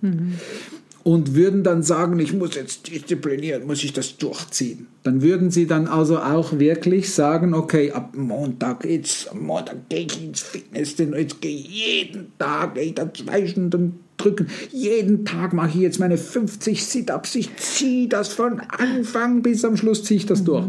Und 1.04 1.34
würden 1.34 1.62
dann 1.62 1.82
sagen, 1.82 2.18
ich 2.18 2.32
muss 2.32 2.54
jetzt 2.54 2.90
disziplinieren, 2.90 3.66
muss 3.66 3.84
ich 3.84 3.92
das 3.92 4.16
durchziehen. 4.16 4.87
Dann 5.02 5.20
würden 5.20 5.50
sie 5.50 5.66
dann 5.66 5.87
also 5.87 6.18
auch 6.18 6.58
wirklich 6.58 7.12
sagen, 7.12 7.52
okay, 7.52 7.92
ab 7.92 8.16
Montag 8.16 8.80
geht's, 8.80 9.28
am 9.28 9.42
Montag 9.42 9.90
gehe 9.90 10.06
ich 10.06 10.25
ins 10.25 10.40
Fitness, 10.40 10.96
denn 10.96 11.12
jetzt 11.12 11.42
gehe 11.42 11.58
ich 11.58 11.68
jeden 11.68 12.32
Tag, 12.38 12.75
gehe 12.75 12.84
ich 12.84 12.94
da 12.94 13.12
zwei 13.12 13.46
Stunden 13.46 14.00
drücken. 14.16 14.46
Jeden 14.73 15.26
Tag 15.26 15.52
mache 15.52 15.68
ich 15.68 15.75
jetzt 15.82 16.00
meine 16.00 16.16
50 16.16 16.82
Sit-Ups. 16.82 17.34
Ich 17.34 17.54
ziehe 17.56 18.08
das 18.08 18.28
von 18.28 18.61
Anfang 18.61 19.42
bis 19.42 19.62
am 19.64 19.76
Schluss 19.76 20.04
ziehe 20.04 20.16
ich 20.16 20.26
das 20.26 20.42
durch. 20.42 20.66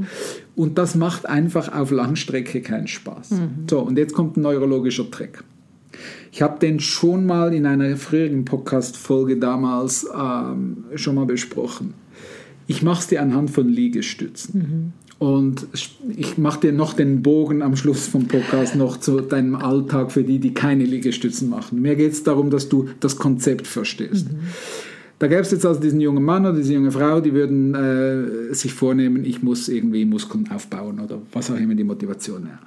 Und 0.55 0.77
das 0.77 0.95
macht 0.95 1.25
einfach 1.25 1.73
auf 1.73 1.91
Langstrecke 1.91 2.61
keinen 2.61 2.87
Spaß. 2.87 3.29
So, 3.69 3.79
und 3.79 3.97
jetzt 3.97 4.13
kommt 4.13 4.35
ein 4.35 4.41
neurologischer 4.41 5.09
Trick. 5.09 5.43
Ich 6.31 6.41
habe 6.41 6.59
den 6.59 6.79
schon 6.79 7.25
mal 7.25 7.53
in 7.53 7.65
einer 7.65 7.95
früheren 7.97 8.45
Podcast-Folge 8.45 9.37
damals 9.37 10.07
ähm, 10.15 10.85
schon 10.95 11.15
mal 11.15 11.25
besprochen. 11.25 11.93
Ich 12.67 12.81
mache 12.81 13.01
es 13.01 13.07
dir 13.07 13.21
anhand 13.21 13.51
von 13.51 13.69
Liegestützen. 13.69 14.93
Und 15.17 15.67
ich 16.17 16.37
mache 16.37 16.59
dir 16.59 16.73
noch 16.73 16.93
den 16.93 17.21
Bogen 17.21 17.61
am 17.61 17.77
Schluss 17.77 18.07
vom 18.07 18.27
Podcast 18.27 18.75
noch 18.75 18.97
zu 18.97 19.21
deinem 19.21 19.55
Alltag 19.55 20.11
für 20.11 20.23
die, 20.23 20.39
die 20.39 20.53
keine 20.53 20.83
Liegestützen 20.83 21.49
machen. 21.49 21.81
Mir 21.81 21.95
geht 21.95 22.11
es 22.11 22.23
darum, 22.23 22.49
dass 22.49 22.67
du 22.67 22.89
das 22.99 23.15
Konzept 23.15 23.65
verstehst. 23.65 24.27
Da 25.17 25.27
gäbe 25.27 25.41
es 25.41 25.51
jetzt 25.51 25.65
also 25.65 25.79
diesen 25.79 26.01
jungen 26.01 26.23
Mann 26.23 26.45
oder 26.45 26.57
diese 26.57 26.73
junge 26.73 26.91
Frau, 26.91 27.21
die 27.21 27.33
würden 27.33 27.73
äh, 27.73 28.53
sich 28.53 28.73
vornehmen, 28.73 29.23
ich 29.23 29.41
muss 29.41 29.69
irgendwie 29.69 30.03
Muskeln 30.03 30.49
aufbauen 30.51 30.99
oder 30.99 31.21
was 31.31 31.49
auch 31.49 31.55
immer 31.55 31.75
die 31.75 31.85
Motivation 31.85 32.43
wäre. 32.43 32.59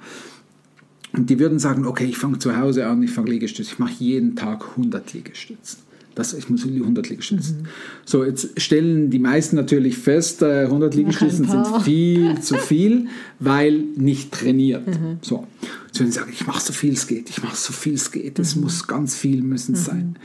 Und 1.13 1.29
die 1.29 1.39
würden 1.39 1.59
sagen, 1.59 1.85
okay, 1.85 2.05
ich 2.05 2.17
fange 2.17 2.39
zu 2.39 2.55
Hause 2.57 2.87
an, 2.87 3.01
ich 3.01 3.11
fange 3.11 3.31
Liegestütze, 3.31 3.71
ich 3.73 3.79
mache 3.79 3.93
jeden 3.99 4.35
Tag 4.35 4.63
100 4.71 5.13
Liegestützen. 5.13 5.79
Das, 6.15 6.33
ich 6.33 6.49
muss 6.49 6.65
100 6.65 7.09
Liegestützen. 7.09 7.67
So, 8.03 8.25
jetzt 8.25 8.59
stellen 8.59 9.09
die 9.09 9.19
meisten 9.19 9.55
natürlich 9.55 9.97
fest, 9.97 10.41
äh, 10.41 10.63
100 10.63 10.93
Liegestützen 10.93 11.47
sind 11.47 11.65
viel 11.83 12.39
zu 12.41 12.55
viel, 12.55 13.07
weil 13.39 13.79
nicht 13.95 14.33
trainiert. 14.33 14.83
So. 15.21 15.47
Sie 15.91 16.01
würden 16.01 16.11
sagen, 16.11 16.29
ich 16.31 16.45
mache 16.45 16.61
so 16.61 16.73
viel 16.73 16.93
es 16.93 17.07
geht, 17.07 17.29
ich 17.29 17.41
mache 17.41 17.55
so 17.55 17.73
viel 17.73 17.93
es 17.93 18.11
geht, 18.11 18.37
es 18.37 18.55
muss 18.55 18.87
ganz 18.87 19.15
viel 19.15 19.41
müssen 19.41 19.75
es 19.75 19.85
sein. 19.85 20.17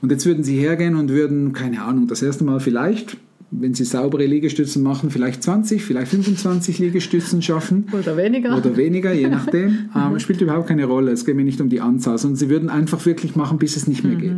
Und 0.00 0.10
jetzt 0.10 0.26
würden 0.26 0.42
Sie 0.42 0.56
hergehen 0.58 0.96
und 0.96 1.10
würden, 1.10 1.52
keine 1.52 1.82
Ahnung, 1.82 2.08
das 2.08 2.22
erste 2.22 2.44
Mal 2.44 2.58
vielleicht, 2.58 3.16
wenn 3.52 3.74
Sie 3.74 3.84
saubere 3.84 4.24
Liegestützen 4.26 4.82
machen, 4.82 5.10
vielleicht 5.10 5.42
20, 5.42 5.82
vielleicht 5.84 6.08
25 6.10 6.78
Liegestützen 6.78 7.42
schaffen. 7.42 7.86
Oder 7.92 8.16
weniger. 8.16 8.56
Oder 8.56 8.76
weniger, 8.76 9.12
je 9.12 9.28
nachdem. 9.28 9.90
ähm, 9.94 10.18
spielt 10.18 10.40
überhaupt 10.40 10.68
keine 10.68 10.86
Rolle. 10.86 11.12
Es 11.12 11.24
geht 11.24 11.36
mir 11.36 11.44
nicht 11.44 11.60
um 11.60 11.68
die 11.68 11.80
Anzahl, 11.80 12.18
sondern 12.18 12.36
Sie 12.36 12.48
würden 12.48 12.70
einfach 12.70 13.04
wirklich 13.04 13.36
machen, 13.36 13.58
bis 13.58 13.76
es 13.76 13.86
nicht 13.86 14.04
mehr 14.04 14.16
geht. 14.16 14.32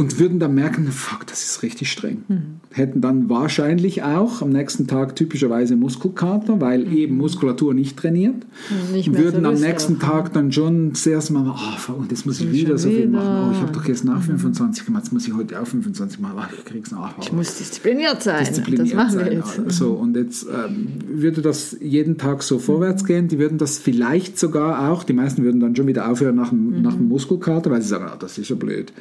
Und 0.00 0.18
würden 0.18 0.38
dann 0.38 0.54
merken, 0.54 0.86
fuck, 0.86 1.26
das 1.26 1.44
ist 1.44 1.62
richtig 1.62 1.92
streng. 1.92 2.22
Hätten 2.70 3.02
dann 3.02 3.28
wahrscheinlich 3.28 4.02
auch 4.02 4.40
am 4.40 4.48
nächsten 4.48 4.86
Tag 4.86 5.14
typischerweise 5.14 5.76
Muskelkater, 5.76 6.58
weil 6.58 6.90
eben 6.90 7.18
Muskulatur 7.18 7.74
nicht 7.74 7.98
trainiert. 7.98 8.46
Nicht 8.94 9.12
würden 9.12 9.42
so 9.42 9.50
am 9.50 9.60
nächsten 9.60 9.96
auf, 9.96 10.02
Tag 10.02 10.32
dann 10.32 10.52
schon 10.52 10.94
erste 11.04 11.34
Mal, 11.34 11.54
oh, 11.54 11.92
und 11.92 12.10
jetzt 12.10 12.24
muss 12.24 12.40
ich 12.40 12.46
Schon 12.46 12.52
wieder 12.54 12.78
so 12.78 12.88
viel 12.88 13.08
wieder. 13.08 13.10
machen. 13.10 13.50
Oh, 13.50 13.52
ich 13.52 13.60
habe 13.60 13.72
doch 13.72 13.84
jetzt 13.84 14.04
nach 14.06 14.22
25 14.22 14.86
gemacht, 14.86 15.02
jetzt 15.04 15.12
muss 15.12 15.26
ich 15.26 15.34
heute 15.34 15.60
auch 15.60 15.66
25 15.66 16.18
machen. 16.18 16.36
Oh, 16.38 16.54
ich 16.56 16.64
krieg's 16.64 16.90
nach. 16.90 17.18
Ich 17.20 17.30
muss 17.30 17.58
diszipliniert 17.58 18.22
sein. 18.22 18.46
diszipliniert 18.46 18.88
das 18.88 18.94
machen 18.94 19.18
wir 19.18 19.24
sein. 19.26 19.32
jetzt. 19.66 19.76
So, 19.76 19.92
und 19.92 20.16
jetzt 20.16 20.46
ähm, 20.46 20.88
würde 21.12 21.42
das 21.42 21.76
jeden 21.78 22.16
Tag 22.16 22.42
so 22.42 22.58
vorwärts 22.58 23.04
gehen. 23.04 23.28
Die 23.28 23.38
würden 23.38 23.58
das 23.58 23.76
vielleicht 23.76 24.38
sogar 24.38 24.90
auch, 24.90 25.04
die 25.04 25.12
meisten 25.12 25.42
würden 25.42 25.60
dann 25.60 25.76
schon 25.76 25.86
wieder 25.86 26.10
aufhören 26.10 26.36
nach 26.36 26.48
dem, 26.48 26.80
nach 26.80 26.94
dem 26.94 27.08
Muskelkater, 27.08 27.70
weil 27.70 27.82
sie 27.82 27.88
sagen, 27.88 28.06
ah, 28.08 28.16
das 28.18 28.38
ist 28.38 28.48
ja 28.48 28.56
blöd. 28.56 28.94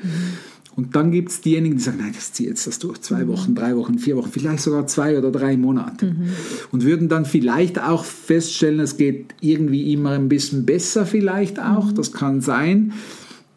Und 0.76 0.96
dann 0.96 1.12
gibt 1.12 1.30
es 1.30 1.42
diejenigen, 1.42 1.76
die 1.78 1.84
sagen, 1.84 1.98
nein, 2.00 2.14
das 2.14 2.32
ziehe 2.32 2.50
jetzt 2.50 2.66
das 2.66 2.80
durch. 2.80 3.02
Zwei 3.02 3.28
Wochen, 3.28 3.54
drei 3.54 3.76
Wochen, 3.76 4.00
vier 4.00 4.16
Wochen, 4.16 4.30
vielleicht 4.32 4.62
sogar 4.62 4.88
zwei 4.88 5.18
oder 5.18 5.32
drei 5.32 5.58
Monate. 5.58 6.16
Und 6.72 6.84
würden 6.84 7.10
dann 7.10 7.26
vielleicht 7.26 7.82
auch 7.82 8.06
feststellen, 8.06 8.80
es 8.80 8.96
geht 8.96 9.36
irgendwie 9.42 9.92
immer 9.92 10.12
ein 10.12 10.30
bisschen 10.30 10.66
besser 10.66 11.06
vielleicht 11.06 11.60
auch. 11.60 11.92
Das 11.92 12.14
kann 12.14 12.40
sein. 12.40 12.94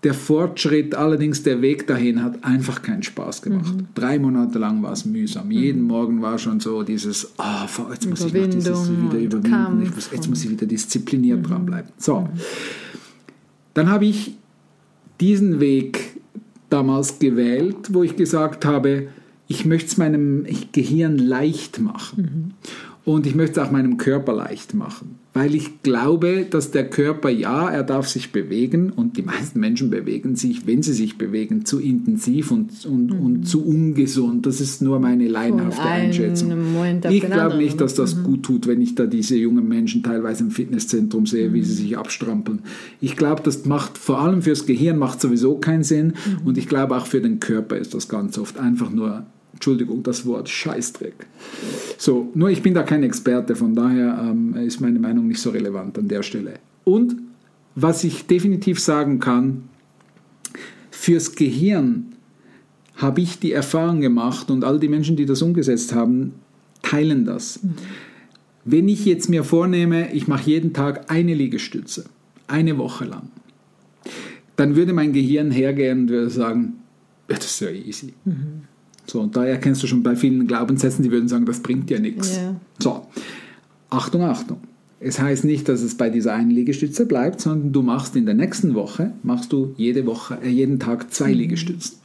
Der 0.02 0.14
Fortschritt, 0.14 0.97
allerdings 0.97 1.45
der 1.45 1.62
Weg 1.62 1.87
dahin, 1.87 2.25
hat 2.25 2.42
einfach 2.42 2.83
keinen 2.83 3.04
Spaß 3.04 3.42
gemacht. 3.42 3.73
Drei 3.95 4.19
Monate 4.19 4.59
lang 4.59 4.83
war 4.83 4.92
es 4.92 5.04
mühsam. 5.04 5.52
Jeden 5.52 5.83
Morgen 5.83 6.23
war 6.23 6.38
schon 6.38 6.59
so 6.59 6.83
dieses, 6.83 7.35
ah, 7.38 7.69
jetzt 7.92 8.11
muss 8.11 8.25
ich 8.25 8.35
noch 8.35 8.49
dieses 8.49 8.90
wieder 8.90 9.19
überwinden. 9.19 9.83
Ich 9.83 9.95
muss, 9.95 10.11
jetzt 10.11 10.28
muss 10.28 10.45
ich 10.45 10.50
wieder 10.50 10.66
diszipliniert 10.66 11.49
dranbleiben. 11.49 11.92
So, 11.99 12.28
dann 13.75 13.90
habe 13.90 14.07
ich 14.07 14.37
diesen 15.21 15.61
Weg 15.61 16.12
damals 16.73 17.19
gewählt, 17.19 17.93
wo 17.93 18.02
ich 18.02 18.17
gesagt 18.17 18.64
habe, 18.64 19.09
ich 19.49 19.64
möchte 19.67 19.88
es 19.88 19.97
meinem 19.99 20.47
Gehirn 20.73 21.19
leicht 21.19 21.79
machen. 21.81 22.55
Und 23.05 23.26
ich 23.26 23.35
möchte 23.35 23.61
es 23.61 23.67
auch 23.67 23.73
meinem 23.73 23.97
Körper 23.97 24.33
leicht 24.33 24.75
machen. 24.75 25.19
Weil 25.35 25.55
ich 25.55 25.83
glaube, 25.83 26.47
dass 26.49 26.73
der 26.73 26.91
Körper, 26.91 27.31
ja, 27.31 27.71
er 27.71 27.85
darf 27.85 28.07
sich 28.07 28.33
bewegen 28.33 28.91
und 28.91 29.17
die 29.17 29.23
meisten 29.23 29.61
Menschen 29.61 29.89
bewegen 29.89 30.37
sich, 30.37 30.67
wenn 30.67 30.83
sie 30.83 30.93
sich 30.93 31.17
bewegen, 31.17 31.65
zu 31.65 31.81
intensiv 31.81 32.51
und, 32.51 32.85
und, 32.85 33.12
und 33.12 33.45
zu 33.45 33.65
ungesund. 33.65 34.45
Das 34.45 34.61
ist 34.61 34.83
nur 34.83 35.01
meine 35.01 35.29
laienhafte 35.29 35.83
Einschätzung. 35.83 36.53
Ich 37.09 37.23
glaube 37.23 37.57
nicht, 37.57 37.81
dass 37.81 37.95
das 37.95 38.23
gut 38.23 38.43
tut, 38.43 38.67
wenn 38.67 38.83
ich 38.83 38.95
da 38.95 39.07
diese 39.07 39.37
jungen 39.37 39.67
Menschen 39.67 40.03
teilweise 40.03 40.45
im 40.45 40.51
Fitnesszentrum 40.51 41.25
sehe, 41.25 41.55
wie 41.55 41.62
sie 41.62 41.75
sich 41.75 41.97
abstrampeln. 41.97 42.61
Ich 43.01 43.17
glaube, 43.17 43.41
das 43.43 43.65
macht 43.65 43.97
vor 43.97 44.21
allem 44.21 44.43
fürs 44.43 44.67
Gehirn 44.67 44.99
macht 44.99 45.23
sowieso 45.23 45.57
keinen 45.57 45.83
Sinn 45.83 46.12
und 46.45 46.59
ich 46.59 46.69
glaube 46.69 46.95
auch 46.97 47.07
für 47.07 47.23
den 47.23 47.41
Körper 47.41 47.79
ist 47.79 47.95
das 47.95 48.09
ganz 48.09 48.37
oft 48.37 48.59
einfach 48.59 48.91
nur 48.91 49.25
Entschuldigung, 49.52 50.02
das 50.02 50.26
Wort 50.26 50.49
Scheißdreck. 50.49 51.26
So, 51.99 52.30
nur 52.35 52.50
ich 52.50 52.62
bin 52.62 52.75
da 52.75 52.82
kein 52.82 53.02
Experte, 53.02 53.54
von 53.54 53.75
daher 53.75 54.18
ähm, 54.21 54.56
ist 54.56 54.80
meine 54.80 54.99
Meinung 54.99 55.28
nicht 55.28 55.40
so 55.40 55.50
relevant 55.50 55.99
an 55.99 56.09
der 56.09 56.23
Stelle. 56.23 56.54
Und 56.85 57.16
was 57.75 58.04
ich 58.04 58.26
definitiv 58.26 58.80
sagen 58.80 59.18
kann, 59.21 59.68
fürs 60.90 61.35
Gehirn 61.35 62.12
habe 62.97 63.21
ich 63.21 63.38
die 63.38 63.52
Erfahrung 63.52 64.00
gemacht 64.00 64.50
und 64.50 64.64
all 64.64 64.78
die 64.78 64.88
Menschen, 64.88 65.16
die 65.16 65.26
das 65.26 65.42
umgesetzt 65.42 65.94
haben, 65.94 66.35
teilen 66.82 67.25
das. 67.25 67.61
Wenn 68.64 68.88
ich 68.88 69.04
jetzt 69.04 69.28
mir 69.28 69.44
vornehme, 69.44 70.12
ich 70.12 70.28
mache 70.28 70.50
jeden 70.50 70.73
Tag 70.73 71.11
eine 71.11 71.35
Liegestütze, 71.35 72.04
eine 72.47 72.78
Woche 72.78 73.04
lang, 73.04 73.28
dann 74.56 74.76
würde 74.76 74.92
mein 74.92 75.12
Gehirn 75.12 75.50
hergehen 75.50 76.02
und 76.02 76.11
würde 76.11 76.30
sagen, 76.30 76.75
das 77.26 77.44
ist 77.44 77.61
ja 77.61 77.71
easy. 77.71 78.12
So, 79.12 79.21
und 79.21 79.37
da 79.37 79.45
erkennst 79.45 79.83
du 79.83 79.87
schon 79.87 80.02
bei 80.02 80.16
vielen 80.16 80.47
Glaubenssätzen, 80.47 81.02
die 81.02 81.11
würden 81.11 81.28
sagen, 81.28 81.45
das 81.45 81.61
bringt 81.61 81.90
ja 81.90 81.99
nichts. 81.99 82.35
Ja. 82.35 82.57
So, 82.78 83.07
Achtung, 83.90 84.23
Achtung. 84.23 84.57
Es 85.00 85.19
heißt 85.21 85.45
nicht, 85.45 85.69
dass 85.69 85.83
es 85.83 85.99
bei 85.99 86.09
dieser 86.09 86.33
einen 86.33 86.50
Liegestütze 86.50 87.04
bleibt, 87.04 87.42
sondern 87.42 87.73
du 87.73 87.83
machst 87.83 88.16
in 88.16 88.25
der 88.25 88.35
nächsten 88.35 88.75
Woche, 88.75 89.12
machst 89.23 89.52
du 89.52 89.75
jede 89.76 90.07
Woche, 90.07 90.38
äh, 90.42 90.49
jeden 90.49 90.78
Tag 90.81 91.12
zwei 91.12 91.31
Liegestützen. 91.31 91.99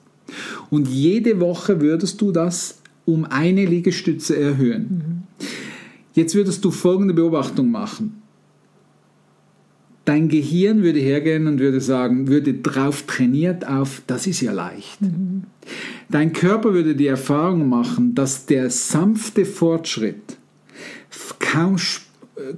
Und 0.70 0.90
jede 0.90 1.40
Woche 1.40 1.80
würdest 1.80 2.20
du 2.20 2.34
das 2.34 2.80
um 3.06 3.24
eine 3.24 3.64
Liegestütze 3.64 4.38
erhöhen. 4.38 5.24
Jetzt 6.14 6.36
würdest 6.36 6.66
du 6.66 6.72
folgende 6.72 7.14
Beobachtung 7.14 7.72
machen. 7.72 8.22
Dein 10.08 10.30
Gehirn 10.30 10.84
würde 10.84 11.02
hergehen 11.02 11.48
und 11.48 11.60
würde 11.60 11.82
sagen, 11.82 12.30
würde 12.30 12.54
drauf 12.54 13.02
trainiert 13.08 13.68
auf, 13.68 14.02
das 14.08 14.26
ist 14.26 14.40
ja 14.40 14.54
leicht. 14.54 15.00
Dein 16.10 16.32
Körper 16.32 16.74
würde 16.74 16.96
die 16.96 17.08
Erfahrung 17.08 17.68
machen, 17.68 18.16
dass 18.16 18.46
der 18.46 18.70
sanfte 18.70 19.44
Fortschritt 19.44 20.38
kaum, 21.40 21.76
sp- 21.76 22.07
äh, 22.07 22.07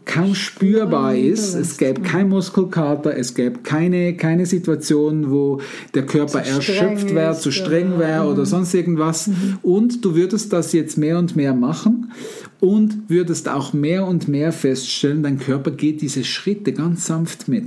kaum 0.05 0.36
spürbar 0.36 1.15
ist. 1.15 1.55
Es 1.55 1.77
gäbe 1.77 2.01
kein 2.01 2.29
Muskelkater, 2.29 3.15
es 3.15 3.34
gäbe 3.34 3.60
keine, 3.63 4.15
keine 4.15 4.46
Situation, 4.46 5.31
wo 5.31 5.62
der 5.93 6.05
Körper 6.05 6.39
erschöpft 6.39 7.13
wäre, 7.13 7.36
zu 7.36 7.51
streng 7.51 8.00
wäre 8.00 8.25
oder 8.25 8.46
sonst 8.46 8.74
irgendwas. 8.74 9.29
Und 9.62 10.03
du 10.03 10.15
würdest 10.15 10.53
das 10.53 10.74
jetzt 10.74 10.98
mehr 10.98 11.17
und 11.17 11.36
mehr 11.36 11.53
machen 11.53 12.12
und 12.60 13.10
würdest 13.10 13.48
auch 13.50 13.74
mehr 13.74 14.05
und 14.05 14.27
mehr 14.27 14.51
feststellen, 14.51 15.24
dein 15.24 15.39
Körper 15.39 15.72
geht 15.72 16.01
diese 16.01 16.24
Schritte 16.24 16.74
ganz 16.74 17.05
sanft 17.05 17.48
mit. 17.48 17.65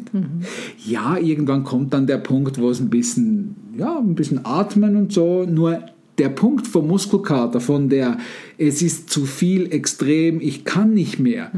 Ja, 0.84 1.16
irgendwann 1.16 1.64
kommt 1.64 1.94
dann 1.94 2.06
der 2.06 2.18
Punkt, 2.18 2.60
wo 2.60 2.70
es 2.70 2.80
ein 2.80 2.90
bisschen, 2.90 3.56
ja, 3.76 3.98
ein 3.98 4.14
bisschen 4.14 4.44
atmen 4.44 4.96
und 4.96 5.12
so, 5.12 5.44
nur 5.44 5.80
der 6.19 6.28
Punkt 6.28 6.66
vom 6.66 6.88
Muskelkater, 6.88 7.61
von 7.61 7.88
der 7.88 8.19
es 8.59 8.83
ist 8.83 9.11
zu 9.11 9.25
viel 9.25 9.73
extrem, 9.73 10.40
ich 10.40 10.64
kann 10.64 10.92
nicht 10.92 11.19
mehr, 11.19 11.50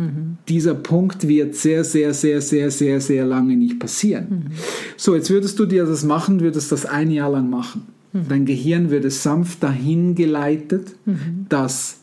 dieser 0.48 0.74
Punkt 0.74 1.26
wird 1.28 1.54
sehr, 1.54 1.84
sehr, 1.84 2.14
sehr, 2.14 2.40
sehr, 2.40 2.70
sehr, 2.70 3.00
sehr 3.00 3.26
lange 3.26 3.56
nicht 3.56 3.78
passieren. 3.80 4.52
So, 4.96 5.14
jetzt 5.14 5.28
würdest 5.30 5.58
du 5.58 5.66
dir 5.66 5.84
das 5.84 6.04
machen, 6.04 6.40
würdest 6.40 6.72
das 6.72 6.86
ein 6.86 7.10
Jahr 7.10 7.30
lang 7.30 7.50
machen. 7.50 7.82
Dein 8.28 8.46
Gehirn 8.46 8.90
würde 8.90 9.10
sanft 9.10 9.62
dahin 9.64 10.14
geleitet, 10.14 10.94
dass 11.48 11.98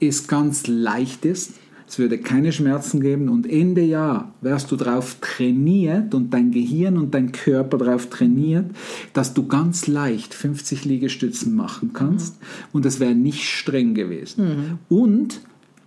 es 0.00 0.26
ganz 0.26 0.66
leicht 0.66 1.26
ist. 1.26 1.52
Es 1.90 1.98
würde 1.98 2.18
keine 2.18 2.52
Schmerzen 2.52 3.00
geben 3.00 3.28
und 3.28 3.50
Ende 3.50 3.80
Jahr 3.80 4.32
wärst 4.42 4.70
du 4.70 4.76
darauf 4.76 5.16
trainiert 5.20 6.14
und 6.14 6.32
dein 6.32 6.52
Gehirn 6.52 6.96
und 6.96 7.12
dein 7.14 7.32
Körper 7.32 7.78
darauf 7.78 8.08
trainiert, 8.08 8.66
dass 9.12 9.34
du 9.34 9.48
ganz 9.48 9.88
leicht 9.88 10.32
50 10.32 10.84
Liegestützen 10.84 11.56
machen 11.56 11.92
kannst 11.92 12.38
und 12.70 12.86
es 12.86 13.00
wäre 13.00 13.16
nicht 13.16 13.42
streng 13.42 13.94
gewesen. 13.94 14.78
Und 14.88 15.40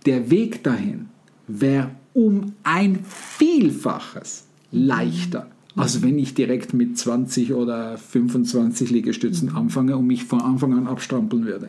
der 0.04 0.30
Weg 0.30 0.62
dahin 0.62 1.06
wäre 1.48 1.92
um 2.12 2.52
ein 2.64 2.98
Vielfaches 3.08 4.44
leichter. 4.72 5.46
Also 5.76 6.02
wenn 6.02 6.18
ich 6.20 6.34
direkt 6.34 6.72
mit 6.72 6.96
20 6.96 7.52
oder 7.52 7.98
25 7.98 8.90
Liegestützen 8.90 9.56
anfange 9.56 9.96
und 9.96 10.06
mich 10.06 10.24
von 10.24 10.40
Anfang 10.40 10.72
an 10.72 10.86
abstrampeln 10.86 11.46
würde. 11.46 11.68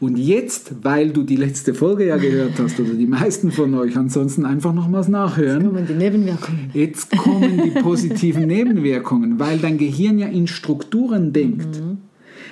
Und 0.00 0.18
jetzt, 0.18 0.72
weil 0.82 1.10
du 1.10 1.22
die 1.22 1.36
letzte 1.36 1.72
Folge 1.72 2.06
ja 2.06 2.18
gehört 2.18 2.58
hast 2.58 2.78
oder 2.78 2.92
die 2.92 3.06
meisten 3.06 3.50
von 3.50 3.74
euch, 3.74 3.96
ansonsten 3.96 4.44
einfach 4.44 4.74
nochmals 4.74 5.08
nachhören. 5.08 5.64
Kommen 5.64 5.86
die 5.86 5.94
Nebenwirkungen. 5.94 6.70
Jetzt 6.74 7.16
kommen 7.16 7.62
die 7.64 7.70
positiven 7.82 8.46
Nebenwirkungen, 8.46 9.38
weil 9.38 9.58
dein 9.58 9.78
Gehirn 9.78 10.18
ja 10.18 10.28
in 10.28 10.46
Strukturen 10.46 11.32
denkt. 11.32 11.80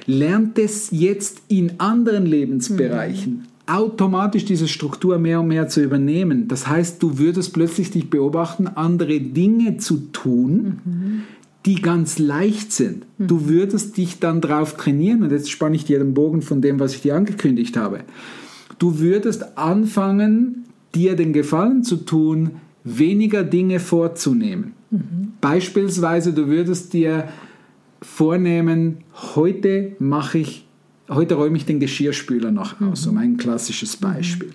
Lernt 0.07 0.59
es 0.59 0.91
jetzt 0.93 1.43
in 1.49 1.79
anderen 1.79 2.25
Lebensbereichen 2.25 3.49
automatisch 3.67 4.45
diese 4.45 4.69
Struktur 4.69 5.19
mehr 5.19 5.41
und 5.41 5.49
mehr 5.49 5.69
zu 5.69 5.83
übernehmen. 5.83 6.49
Das 6.49 6.67
heißt, 6.67 7.03
du 7.03 7.19
würdest 7.19 7.53
plötzlich 7.53 7.91
dich 7.91 8.11
beobachten, 8.11 8.69
andere 8.69 9.21
Dinge 9.21 9.77
zu 9.79 10.13
tun, 10.13 11.25
die 11.65 11.83
ganz 11.83 12.19
leicht 12.19 12.73
sind. 12.73 13.07
Du 13.19 13.49
würdest 13.49 13.97
dich 13.97 14.21
dann 14.21 14.41
drauf 14.41 14.77
trainieren 14.77 15.25
und 15.25 15.33
jetzt 15.33 15.51
spanne 15.51 15.75
ich 15.75 15.85
dir 15.85 15.99
den 15.99 16.15
Bogen 16.15 16.43
von 16.43 16.63
dem, 16.63 16.79
was 16.79 16.95
ich 16.95 17.03
dir 17.03 17.17
angekündigt 17.17 17.77
habe. 17.77 18.01
Du 18.79 19.01
würdest 19.01 19.59
anfangen, 19.59 20.65
dir 20.95 21.17
den 21.17 21.33
Gefallen 21.33 21.83
zu 21.83 21.97
tun, 21.97 22.53
weniger 22.85 23.43
Dinge 23.43 23.81
vorzunehmen. 23.81 24.75
Beispielsweise, 25.41 26.33
du 26.33 26.47
würdest 26.47 26.93
dir 26.93 27.29
vornehmen, 28.01 28.99
heute 29.35 29.97
mache 29.99 30.39
ich 30.39 30.66
heute 31.09 31.35
räume 31.35 31.57
ich 31.57 31.65
den 31.65 31.81
Geschirrspüler 31.81 32.51
noch 32.51 32.81
aus, 32.81 33.03
so 33.03 33.13
mein 33.13 33.37
klassisches 33.37 33.97
Beispiel. 33.97 34.51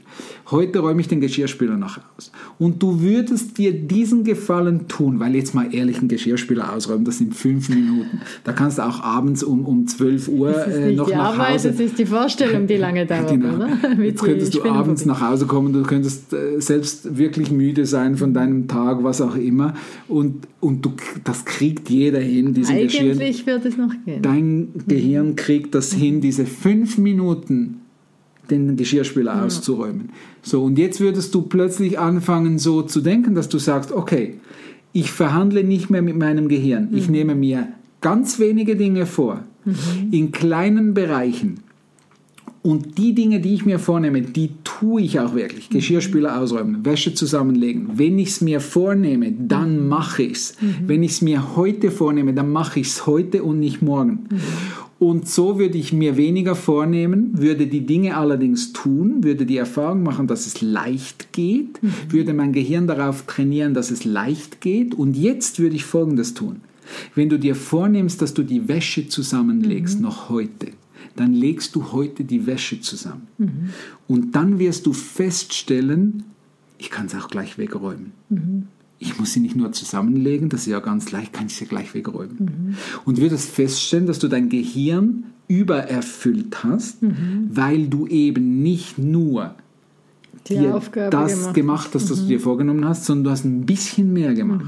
Heute 0.49 0.79
räume 0.79 0.99
ich 1.01 1.07
den 1.07 1.21
Geschirrspüler 1.21 1.77
noch 1.77 1.99
aus. 2.17 2.31
Und 2.59 2.83
du 2.83 2.99
würdest 3.01 3.57
dir 3.57 3.71
diesen 3.71 4.23
Gefallen 4.23 4.87
tun, 4.87 5.19
weil 5.19 5.35
jetzt 5.35 5.55
mal 5.55 5.73
ehrlich 5.73 5.99
einen 5.99 6.09
Geschirrspüler 6.09 6.73
ausräumen, 6.73 7.05
das 7.05 7.19
sind 7.19 7.33
fünf 7.35 7.69
Minuten. 7.69 8.19
Da 8.43 8.51
kannst 8.51 8.77
du 8.77 8.81
auch 8.81 9.01
abends 9.01 9.43
um, 9.43 9.65
um 9.65 9.87
12 9.87 10.27
Uhr 10.27 10.67
äh, 10.67 10.91
noch 10.93 11.09
nach 11.09 11.33
Arbeit, 11.33 11.53
Hause. 11.53 11.71
das 11.71 11.79
ist 11.79 11.97
die 11.99 12.05
Vorstellung, 12.05 12.67
die 12.67 12.75
lange 12.75 13.05
dauert, 13.07 13.29
Genau. 13.29 13.55
oder? 13.55 13.69
Jetzt 14.03 14.21
könntest 14.23 14.53
du 14.55 14.63
abends 14.63 15.05
nach 15.05 15.21
Hause 15.21 15.45
kommen, 15.45 15.71
du 15.71 15.83
könntest 15.83 16.33
äh, 16.33 16.59
selbst 16.59 17.17
wirklich 17.17 17.49
müde 17.51 17.85
sein 17.85 18.17
von 18.17 18.33
deinem 18.33 18.67
Tag, 18.67 19.03
was 19.03 19.21
auch 19.21 19.35
immer. 19.35 19.73
Und, 20.09 20.47
und 20.59 20.85
du, 20.85 20.91
das 21.23 21.45
kriegt 21.45 21.89
jeder 21.89 22.19
hin, 22.19 22.53
diesen 22.53 22.77
Geschirr. 22.77 23.11
Eigentlich 23.11 23.45
wird 23.45 23.65
es 23.65 23.77
noch 23.77 23.93
gehen. 24.05 24.21
Dein 24.21 24.67
Gehirn 24.87 25.35
kriegt 25.37 25.73
das 25.75 25.93
hin, 25.93 26.19
diese 26.19 26.40
fünf 26.45 26.97
Minuten 26.97 27.81
den 28.49 28.75
Geschirrspüler 28.75 29.43
auszuräumen. 29.43 30.09
So, 30.41 30.63
und 30.63 30.77
jetzt 30.77 30.99
würdest 30.99 31.33
du 31.33 31.43
plötzlich 31.43 31.99
anfangen, 31.99 32.59
so 32.59 32.81
zu 32.81 33.01
denken, 33.01 33.33
dass 33.35 33.49
du 33.49 33.59
sagst, 33.59 33.91
okay, 33.91 34.35
ich 34.93 35.11
verhandle 35.11 35.63
nicht 35.63 35.89
mehr 35.89 36.01
mit 36.01 36.17
meinem 36.17 36.49
Gehirn. 36.49 36.89
Ich 36.91 37.09
nehme 37.09 37.33
mir 37.33 37.69
ganz 38.01 38.39
wenige 38.39 38.75
Dinge 38.75 39.05
vor, 39.05 39.43
in 40.11 40.31
kleinen 40.31 40.93
Bereichen. 40.93 41.61
Und 42.63 42.99
die 42.99 43.15
Dinge, 43.15 43.39
die 43.39 43.55
ich 43.55 43.65
mir 43.65 43.79
vornehme, 43.79 44.21
die 44.21 44.51
tue 44.63 45.01
ich 45.01 45.19
auch 45.19 45.33
wirklich. 45.33 45.69
Geschirrspüler 45.69 46.39
ausräumen, 46.39 46.85
Wäsche 46.85 47.15
zusammenlegen. 47.15 47.91
Wenn 47.95 48.19
ich 48.19 48.29
es 48.29 48.41
mir 48.41 48.59
vornehme, 48.59 49.31
dann 49.31 49.87
mache 49.87 50.23
ich 50.23 50.33
es. 50.33 50.57
Wenn 50.85 51.01
ich 51.01 51.11
es 51.11 51.21
mir 51.21 51.55
heute 51.55 51.89
vornehme, 51.89 52.35
dann 52.35 52.51
mache 52.51 52.79
ich 52.81 52.87
es 52.87 53.07
heute 53.07 53.41
und 53.43 53.59
nicht 53.59 53.81
morgen. 53.81 54.25
Und 55.01 55.27
so 55.27 55.57
würde 55.57 55.79
ich 55.79 55.93
mir 55.93 56.15
weniger 56.15 56.53
vornehmen, 56.53 57.31
würde 57.33 57.65
die 57.65 57.87
Dinge 57.87 58.15
allerdings 58.15 58.71
tun, 58.71 59.23
würde 59.23 59.47
die 59.47 59.57
Erfahrung 59.57 60.03
machen, 60.03 60.27
dass 60.27 60.45
es 60.45 60.61
leicht 60.61 61.33
geht, 61.33 61.79
würde 62.07 62.35
mein 62.35 62.53
Gehirn 62.53 62.85
darauf 62.85 63.25
trainieren, 63.25 63.73
dass 63.73 63.89
es 63.89 64.05
leicht 64.05 64.61
geht. 64.61 64.93
Und 64.93 65.17
jetzt 65.17 65.57
würde 65.57 65.75
ich 65.75 65.85
Folgendes 65.85 66.35
tun. 66.35 66.57
Wenn 67.15 67.29
du 67.29 67.39
dir 67.39 67.55
vornimmst, 67.55 68.21
dass 68.21 68.35
du 68.35 68.43
die 68.43 68.67
Wäsche 68.67 69.07
zusammenlegst, 69.07 69.99
noch 69.99 70.29
heute, 70.29 70.67
dann 71.15 71.33
legst 71.33 71.73
du 71.75 71.93
heute 71.93 72.23
die 72.23 72.45
Wäsche 72.45 72.79
zusammen. 72.79 73.25
Und 74.07 74.35
dann 74.35 74.59
wirst 74.59 74.85
du 74.85 74.93
feststellen, 74.93 76.25
ich 76.77 76.91
kann 76.91 77.07
es 77.07 77.15
auch 77.15 77.27
gleich 77.27 77.57
wegräumen. 77.57 78.11
Ich 79.03 79.17
muss 79.17 79.33
sie 79.33 79.39
nicht 79.39 79.55
nur 79.55 79.71
zusammenlegen, 79.71 80.49
das 80.49 80.61
ist 80.61 80.67
ja 80.67 80.79
ganz 80.79 81.11
leicht, 81.11 81.33
kann 81.33 81.47
ich 81.47 81.55
sie 81.55 81.65
gleich 81.65 81.95
wegräumen. 81.95 82.77
Und 83.03 83.19
wirst 83.19 83.49
feststellen, 83.49 84.05
dass 84.05 84.19
du 84.19 84.27
dein 84.27 84.47
Gehirn 84.49 85.23
übererfüllt 85.47 86.63
hast, 86.63 86.99
weil 87.49 87.87
du 87.87 88.05
eben 88.05 88.61
nicht 88.61 88.99
nur 88.99 89.55
die 90.47 90.57
dir 90.57 90.75
Aufgabe 90.75 91.09
das 91.09 91.33
gemacht. 91.33 91.53
gemacht, 91.55 91.89
hast, 91.93 92.09
das 92.09 92.21
du 92.21 92.27
dir 92.27 92.39
vorgenommen 92.39 92.85
hast, 92.85 93.05
sondern 93.05 93.23
du 93.25 93.29
hast 93.31 93.43
ein 93.43 93.65
bisschen 93.65 94.13
mehr 94.13 94.33
gemacht. 94.33 94.65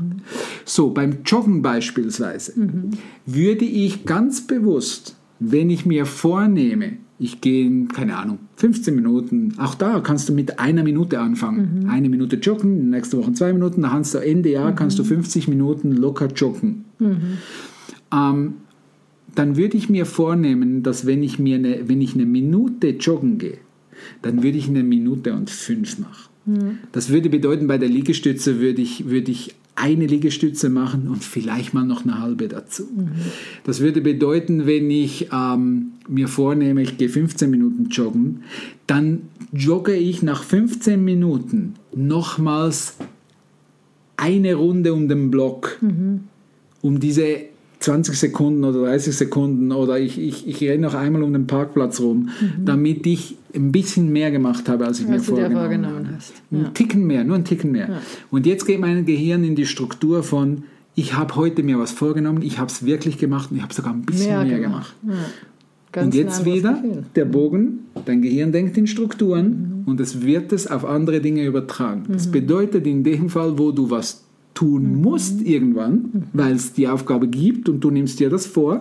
So, 0.65 0.89
beim 0.89 1.19
Joggen 1.25 1.61
beispielsweise 1.61 2.53
würde 3.25 3.65
ich 3.65 4.05
ganz 4.05 4.45
bewusst, 4.45 5.15
wenn 5.39 5.69
ich 5.69 5.85
mir 5.85 6.05
vornehme, 6.05 6.97
ich 7.19 7.41
gehe, 7.41 7.65
in, 7.65 7.87
keine 7.87 8.17
Ahnung, 8.17 8.39
15 8.57 8.95
Minuten, 8.95 9.53
auch 9.57 9.75
da 9.75 9.99
kannst 9.99 10.29
du 10.29 10.33
mit 10.33 10.59
einer 10.59 10.83
Minute 10.83 11.19
anfangen. 11.19 11.85
Eine 11.89 12.09
Minute 12.09 12.37
joggen, 12.37 12.89
nächste 12.89 13.17
Woche 13.17 13.33
zwei 13.33 13.53
Minuten, 13.53 13.81
dann 13.81 13.91
kannst 13.91 14.13
du 14.13 14.19
Ende 14.19 14.49
Jahr 14.49 14.73
kannst 14.75 14.99
du 14.99 15.03
50 15.03 15.47
Minuten 15.47 15.91
locker 15.91 16.27
joggen. 16.27 16.85
Ähm, 18.11 18.53
dann 19.35 19.57
würde 19.57 19.77
ich 19.77 19.89
mir 19.89 20.05
vornehmen, 20.05 20.83
dass 20.83 21.05
wenn 21.05 21.23
ich 21.23 21.39
mir 21.39 21.55
eine, 21.55 21.87
wenn 21.87 22.01
ich 22.01 22.13
eine 22.13 22.25
Minute 22.25 22.89
joggen 22.89 23.37
gehe, 23.37 23.57
dann 24.21 24.43
würde 24.43 24.57
ich 24.57 24.67
eine 24.67 24.83
Minute 24.83 25.33
und 25.33 25.49
fünf 25.49 25.99
machen. 25.99 26.29
Das 26.91 27.09
würde 27.09 27.29
bedeuten, 27.29 27.67
bei 27.67 27.77
der 27.77 27.89
Liegestütze 27.89 28.59
würde 28.59 28.81
ich, 28.81 29.09
würde 29.09 29.31
ich 29.31 29.55
eine 29.75 30.05
Liegestütze 30.05 30.69
machen 30.69 31.07
und 31.07 31.23
vielleicht 31.23 31.73
mal 31.73 31.83
noch 31.83 32.03
eine 32.03 32.19
halbe 32.19 32.47
dazu. 32.47 32.87
Das 33.63 33.79
würde 33.79 34.01
bedeuten, 34.01 34.65
wenn 34.65 34.89
ich 34.91 35.29
ähm, 35.33 35.93
mir 36.07 36.27
vornehme, 36.27 36.81
ich 36.83 36.97
gehe 36.97 37.09
15 37.09 37.49
Minuten 37.49 37.89
joggen, 37.89 38.43
dann 38.87 39.23
jogge 39.51 39.95
ich 39.95 40.21
nach 40.21 40.43
15 40.43 41.03
Minuten 41.03 41.73
nochmals 41.95 42.97
eine 44.17 44.55
Runde 44.55 44.93
um 44.93 45.07
den 45.07 45.31
Block, 45.31 45.79
um 46.81 46.99
diese 46.99 47.52
20 47.83 48.17
Sekunden 48.17 48.63
oder 48.63 48.83
30 48.83 49.15
Sekunden 49.15 49.71
oder 49.73 49.99
ich, 49.99 50.17
ich, 50.17 50.47
ich 50.47 50.61
renne 50.61 50.83
noch 50.83 50.93
einmal 50.93 51.21
um 51.21 51.33
den 51.33 51.47
Parkplatz 51.47 51.99
rum, 51.99 52.29
damit 52.63 53.05
ich 53.05 53.35
ein 53.53 53.73
bisschen 53.73 54.11
mehr 54.11 54.31
gemacht 54.31 54.69
habe, 54.69 54.85
als 54.85 55.01
ich 55.01 55.07
mir 55.07 55.17
du 55.17 55.23
dir 55.23 55.25
vorgenommen, 55.25 55.57
vorgenommen 55.57 56.07
habe. 56.07 56.15
hast. 56.15 56.33
Ein 56.49 56.73
Ticken 56.73 57.05
mehr, 57.05 57.25
nur 57.25 57.35
ein 57.35 57.43
Ticken 57.43 57.73
mehr. 57.73 58.01
Und 58.31 58.45
jetzt 58.45 58.65
geht 58.65 58.79
mein 58.79 59.05
Gehirn 59.05 59.43
in 59.43 59.55
die 59.55 59.65
Struktur 59.65 60.23
von, 60.23 60.63
ich 60.95 61.15
habe 61.15 61.35
heute 61.35 61.61
mir 61.61 61.77
was 61.77 61.91
vorgenommen, 61.91 62.41
ich 62.41 62.57
habe 62.57 62.71
es 62.71 62.85
wirklich 62.85 63.17
gemacht 63.17 63.51
und 63.51 63.57
ich 63.57 63.63
habe 63.63 63.73
sogar 63.73 63.93
ein 63.93 64.03
bisschen 64.03 64.47
mehr, 64.47 64.59
gemacht. 64.59 64.95
Ja. 65.05 65.13
Ganz 65.91 66.05
Und 66.05 66.15
jetzt 66.15 66.45
wieder 66.45 66.73
Gefühl. 66.73 67.03
der 67.15 67.25
Bogen, 67.25 67.79
dein 68.05 68.21
Gehirn 68.21 68.51
denkt 68.53 68.77
in 68.77 68.87
Strukturen 68.87 69.83
und 69.85 69.99
es 69.99 70.21
wird 70.21 70.53
es 70.53 70.67
auf 70.67 70.85
andere 70.85 71.19
Dinge 71.19 71.45
übertragen. 71.45 72.05
Das 72.07 72.31
bedeutet 72.31 72.87
in 72.87 73.03
dem 73.03 73.29
Fall, 73.29 73.59
wo 73.59 73.71
du 73.71 73.89
was 73.91 74.23
tun 74.53 75.01
musst 75.01 75.41
irgendwann, 75.41 76.29
weil 76.33 76.53
es 76.53 76.73
die 76.73 76.87
Aufgabe 76.87 77.27
gibt 77.27 77.69
und 77.69 77.79
du 77.81 77.91
nimmst 77.91 78.19
dir 78.19 78.29
das 78.29 78.45
vor, 78.45 78.79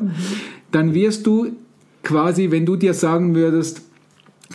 dann 0.70 0.94
wirst 0.94 1.26
du 1.26 1.48
quasi, 2.02 2.50
wenn 2.50 2.66
du 2.66 2.76
dir 2.76 2.94
sagen 2.94 3.34
würdest, 3.34 3.82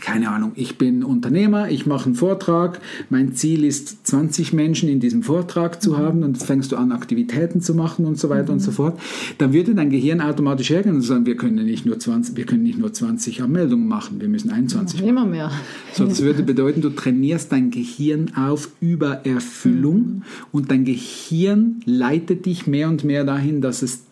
keine 0.01 0.29
Ahnung, 0.29 0.51
ich 0.55 0.77
bin 0.77 1.03
Unternehmer, 1.03 1.69
ich 1.69 1.85
mache 1.85 2.05
einen 2.05 2.15
Vortrag, 2.15 2.79
mein 3.09 3.33
Ziel 3.33 3.63
ist, 3.63 4.07
20 4.07 4.53
Menschen 4.53 4.89
in 4.89 4.99
diesem 4.99 5.23
Vortrag 5.23 5.81
zu 5.81 5.97
haben 5.97 6.23
und 6.23 6.37
fängst 6.37 6.71
du 6.71 6.75
an, 6.75 6.91
Aktivitäten 6.91 7.61
zu 7.61 7.73
machen 7.75 8.05
und 8.05 8.17
so 8.17 8.29
weiter 8.29 8.53
und 8.53 8.59
so 8.59 8.71
fort, 8.71 8.99
dann 9.37 9.53
würde 9.53 9.75
dein 9.75 9.89
Gehirn 9.89 10.21
automatisch 10.21 10.69
hergehen 10.69 10.95
und 10.95 11.01
sagen, 11.01 11.25
wir 11.25 11.37
können 11.37 11.65
nicht 11.65 11.85
nur 11.85 11.99
20, 11.99 12.35
wir 12.35 12.45
können 12.45 12.63
nicht 12.63 12.77
nur 12.77 12.93
20 12.93 13.41
Anmeldungen 13.41 13.87
machen, 13.87 14.19
wir 14.21 14.29
müssen 14.29 14.51
21 14.51 14.99
machen. 14.99 15.09
Immer 15.09 15.25
mehr. 15.25 15.51
So, 15.93 16.05
das 16.05 16.21
würde 16.21 16.43
bedeuten, 16.43 16.81
du 16.81 16.89
trainierst 16.89 17.51
dein 17.51 17.71
Gehirn 17.71 18.31
auf 18.35 18.69
Übererfüllung 18.79 20.23
und 20.51 20.71
dein 20.71 20.85
Gehirn 20.85 21.81
leitet 21.85 22.45
dich 22.45 22.67
mehr 22.67 22.89
und 22.89 23.03
mehr 23.03 23.23
dahin, 23.23 23.61
dass 23.61 23.81
es 23.81 24.03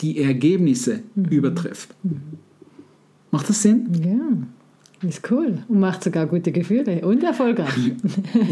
die 0.00 0.18
Ergebnisse 0.18 1.00
übertrifft. 1.14 1.94
Macht 3.30 3.48
das 3.48 3.62
Sinn? 3.62 3.88
Ja, 4.02 4.46
ist 5.02 5.30
cool. 5.30 5.58
Und 5.68 5.80
macht 5.80 6.02
sogar 6.04 6.26
gute 6.26 6.52
Gefühle 6.52 7.00
und 7.06 7.22
erfolgreich. 7.22 7.92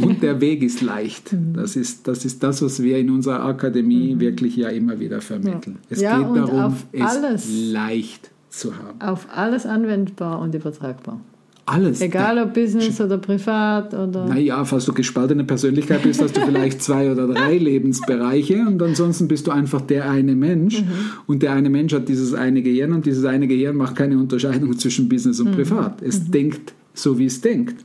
Und 0.02 0.22
der 0.22 0.40
Weg 0.40 0.62
ist 0.62 0.82
leicht. 0.82 1.34
Das 1.54 1.76
ist, 1.76 2.06
das 2.06 2.24
ist 2.24 2.42
das, 2.42 2.62
was 2.62 2.82
wir 2.82 2.98
in 2.98 3.10
unserer 3.10 3.44
Akademie 3.44 4.18
wirklich 4.18 4.56
ja 4.56 4.68
immer 4.68 4.98
wieder 5.00 5.20
vermitteln. 5.20 5.78
Es 5.88 6.00
Ja, 6.00 6.18
geht 6.18 6.36
darum, 6.36 6.76
es 6.92 7.48
leicht 7.72 8.30
zu 8.50 8.76
haben. 8.76 9.00
Auf 9.00 9.26
alles 9.34 9.66
anwendbar 9.66 10.40
und 10.40 10.54
übertragbar. 10.54 11.20
Alles. 11.66 12.00
Egal 12.00 12.38
ob 12.38 12.52
Business 12.52 13.00
oder 13.00 13.16
privat 13.16 13.94
oder. 13.94 14.26
Naja, 14.26 14.64
falls 14.64 14.84
du 14.84 14.92
gespaltene 14.92 15.44
Persönlichkeit 15.44 16.02
bist, 16.02 16.20
hast 16.20 16.36
du 16.36 16.40
vielleicht 16.42 16.82
zwei 16.82 17.10
oder 17.10 17.26
drei 17.26 17.56
Lebensbereiche 17.56 18.66
und 18.66 18.82
ansonsten 18.82 19.28
bist 19.28 19.46
du 19.46 19.50
einfach 19.50 19.80
der 19.80 20.10
eine 20.10 20.34
Mensch 20.34 20.82
und 21.26 21.42
der 21.42 21.52
eine 21.52 21.70
Mensch 21.70 21.94
hat 21.94 22.08
dieses 22.08 22.34
eine 22.34 22.62
Gehirn 22.62 22.92
und 22.92 23.06
dieses 23.06 23.24
eine 23.24 23.48
Gehirn 23.48 23.76
macht 23.76 23.96
keine 23.96 24.18
Unterscheidung 24.18 24.76
zwischen 24.78 25.08
Business 25.08 25.40
und 25.40 25.52
Privat. 25.52 26.02
Es 26.02 26.30
denkt 26.30 26.74
so, 26.92 27.18
wie 27.18 27.26
es 27.26 27.40
denkt. 27.40 27.84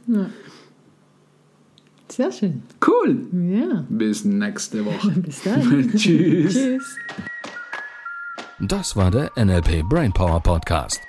Sehr 2.09 2.31
schön. 2.31 2.63
Cool. 2.85 3.27
Ja. 3.49 3.85
Bis 3.87 4.25
nächste 4.25 4.85
Woche. 4.85 5.11
Bis 5.15 5.43
dann. 5.43 5.89
Tschüss. 5.95 6.53
Tschüss. 6.53 6.95
Das 8.59 8.95
war 8.95 9.09
der 9.09 9.31
NLP 9.37 9.87
Brainpower 9.87 10.41
Podcast. 10.41 11.08